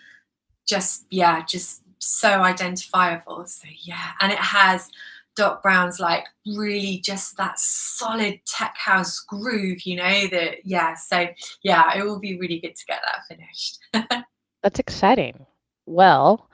[0.68, 3.46] just yeah just so identifiable.
[3.46, 4.90] So yeah, and it has
[5.36, 11.28] Doc Brown's like really just that solid tech house groove, you know, that yeah, so
[11.64, 13.80] yeah, it will be really good to get that finished.
[14.64, 15.46] That's exciting.
[15.86, 16.50] Well,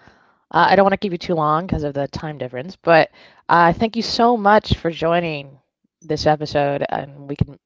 [0.52, 3.10] uh, I don't want to keep you too long because of the time difference, but
[3.50, 5.58] uh, thank you so much for joining
[6.02, 7.58] this episode, and we can.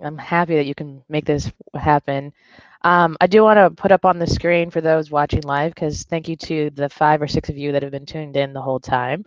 [0.00, 2.32] I'm happy that you can make this happen.
[2.82, 6.04] Um, I do want to put up on the screen for those watching live because
[6.04, 8.60] thank you to the five or six of you that have been tuned in the
[8.62, 9.24] whole time.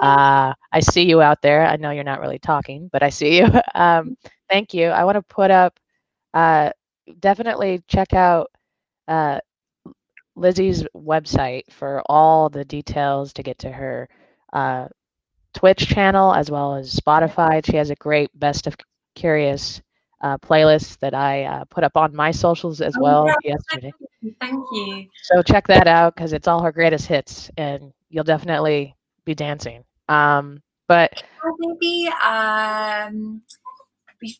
[0.00, 1.66] Uh, I see you out there.
[1.66, 3.48] I know you're not really talking, but I see you.
[3.74, 4.16] um,
[4.48, 4.86] thank you.
[4.86, 5.78] I want to put up,
[6.32, 6.70] uh,
[7.20, 8.50] definitely check out
[9.06, 9.38] uh,
[10.36, 14.08] Lizzie's website for all the details to get to her
[14.52, 14.88] uh,
[15.52, 17.64] Twitch channel as well as Spotify.
[17.64, 18.76] She has a great Best of
[19.14, 19.80] Curious
[20.24, 23.52] uh, playlist that I uh, put up on my socials as oh, well yeah.
[23.52, 23.92] yesterday.
[24.40, 25.06] Thank you.
[25.24, 28.96] So check that out because it's all her greatest hits, and you'll definitely
[29.26, 29.84] be dancing.
[30.08, 31.22] Um, but
[31.58, 33.42] maybe um,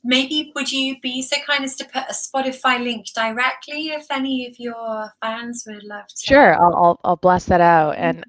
[0.02, 4.46] maybe would you be so kind as to put a Spotify link directly if any
[4.46, 6.26] of your fans would love to?
[6.26, 7.96] Sure, I'll I'll, I'll blast that out.
[7.98, 8.24] And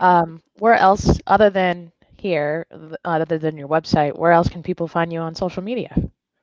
[0.00, 2.66] um, where else, other than here,
[3.04, 5.94] other than your website, where else can people find you on social media?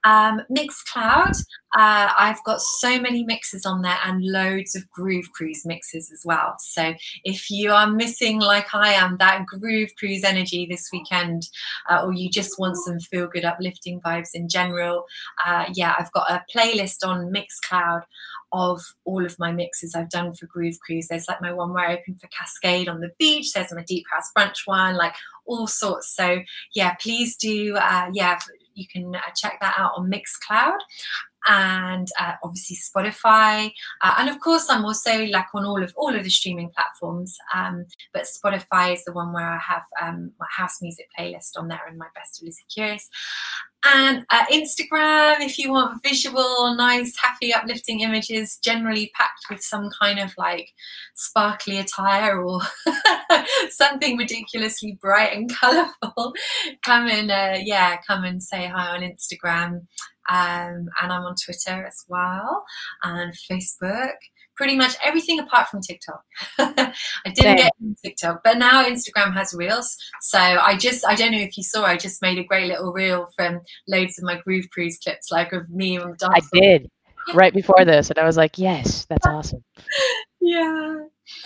[0.06, 1.36] Um, Mixcloud,
[1.76, 6.22] uh, I've got so many mixes on there and loads of Groove Cruise mixes as
[6.24, 6.56] well.
[6.60, 6.94] So
[7.24, 11.50] if you are missing, like I am, that Groove Cruise energy this weekend,
[11.90, 15.06] uh, or you just want some feel good, uplifting vibes in general,
[15.46, 18.04] uh, yeah, I've got a playlist on Mixcloud
[18.54, 21.08] of all of my mixes I've done for Groove Cruise.
[21.08, 23.52] There's like my one where I open for Kaskade on the beach.
[23.52, 26.16] There's my Deep House Brunch one, like all sorts.
[26.16, 26.40] So
[26.74, 28.38] yeah, please do, uh, yeah
[28.76, 30.78] you can uh, check that out on Mixcloud
[31.48, 33.72] and uh, obviously Spotify,
[34.02, 37.38] uh, and of course I'm also like on all of all of the streaming platforms.
[37.54, 41.68] Um, but Spotify is the one where I have um, my house music playlist on
[41.68, 43.10] there and my best of Lizzie Curious.
[43.88, 49.92] And uh, Instagram, if you want visual, nice, happy, uplifting images, generally packed with some
[50.02, 50.72] kind of like
[51.14, 52.62] sparkly attire or
[53.70, 56.34] something ridiculously bright and colourful,
[56.82, 59.82] come and uh, yeah, come and say hi on Instagram.
[60.30, 62.66] Um, and I'm on Twitter as well
[63.04, 64.14] and Facebook.
[64.56, 66.24] Pretty much everything apart from TikTok.
[66.60, 66.94] I
[67.26, 67.58] didn't Same.
[67.58, 69.98] get TikTok, but now Instagram has reels.
[70.22, 72.94] So I just, I don't know if you saw, I just made a great little
[72.94, 73.60] reel from
[73.90, 76.90] loads of my Groove Cruise clips, like of me and I did
[77.34, 79.64] right before this, and I was like, yes, that's awesome.
[80.42, 80.96] yeah.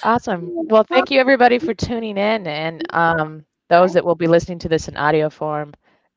[0.03, 0.49] Awesome.
[0.67, 4.69] Well, thank you everybody for tuning in, and um, those that will be listening to
[4.69, 5.73] this in audio form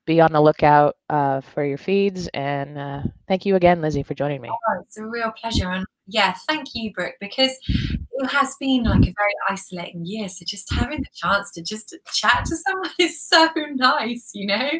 [0.07, 2.29] be on the lookout uh, for your feeds.
[2.29, 4.49] And uh, thank you again, Lizzie, for joining me.
[4.51, 5.71] Oh, it's a real pleasure.
[5.71, 10.29] And yeah, thank you, Brooke, because it has been like a very isolating year.
[10.29, 14.71] So just having the chance to just chat to someone is so nice, you know?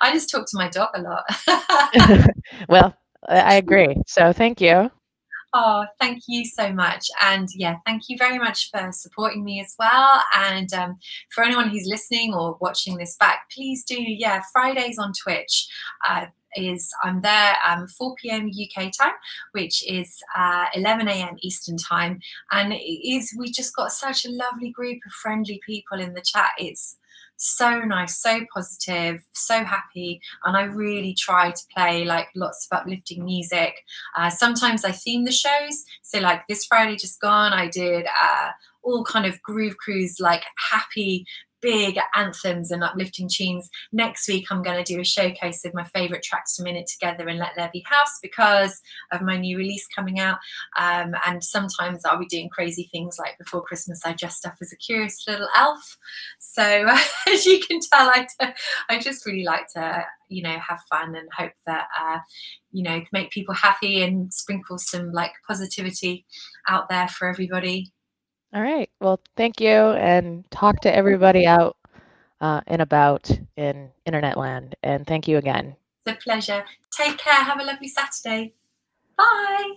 [0.00, 1.24] I just talk to my dog a lot.
[2.68, 2.94] well,
[3.28, 3.96] I agree.
[4.06, 4.90] So thank you.
[5.58, 7.08] Oh, thank you so much.
[7.22, 10.22] And yeah, thank you very much for supporting me as well.
[10.34, 10.98] And um,
[11.30, 15.66] for anyone who's listening or watching this back, please do, yeah, Fridays on Twitch.
[16.06, 16.26] Uh,
[16.58, 18.50] is I'm there um, 4 p.m.
[18.50, 19.12] UK time,
[19.52, 21.36] which is uh, 11 a.m.
[21.40, 26.00] Eastern time, and it is we just got such a lovely group of friendly people
[26.00, 26.52] in the chat.
[26.56, 26.96] It's
[27.36, 30.20] so nice, so positive, so happy.
[30.44, 33.84] And I really try to play like lots of uplifting music.
[34.16, 35.84] Uh, sometimes I theme the shows.
[36.02, 38.50] So, like this Friday just gone, I did uh,
[38.82, 41.26] all kind of groove cruise, like happy
[41.66, 43.68] big anthems and uplifting tunes.
[43.90, 46.86] Next week, I'm going to do a showcase of my favorite tracks from In It
[46.86, 50.38] Together and Let There Be House because of my new release coming out.
[50.78, 54.72] Um, and sometimes I'll be doing crazy things like before Christmas, I dressed up as
[54.72, 55.98] a curious little elf.
[56.38, 56.62] So,
[57.28, 58.52] as you can tell, I, t-
[58.88, 62.18] I just really like to, you know, have fun and hope that, uh,
[62.70, 66.26] you know, make people happy and sprinkle some like positivity
[66.68, 67.92] out there for everybody.
[68.54, 68.88] All right.
[69.00, 71.76] Well, thank you, and talk to everybody out
[72.40, 74.76] uh, and about in internet land.
[74.82, 75.76] And thank you again.
[76.06, 76.64] It's a pleasure.
[76.96, 77.34] Take care.
[77.34, 78.54] Have a lovely Saturday.
[79.16, 79.72] Bye.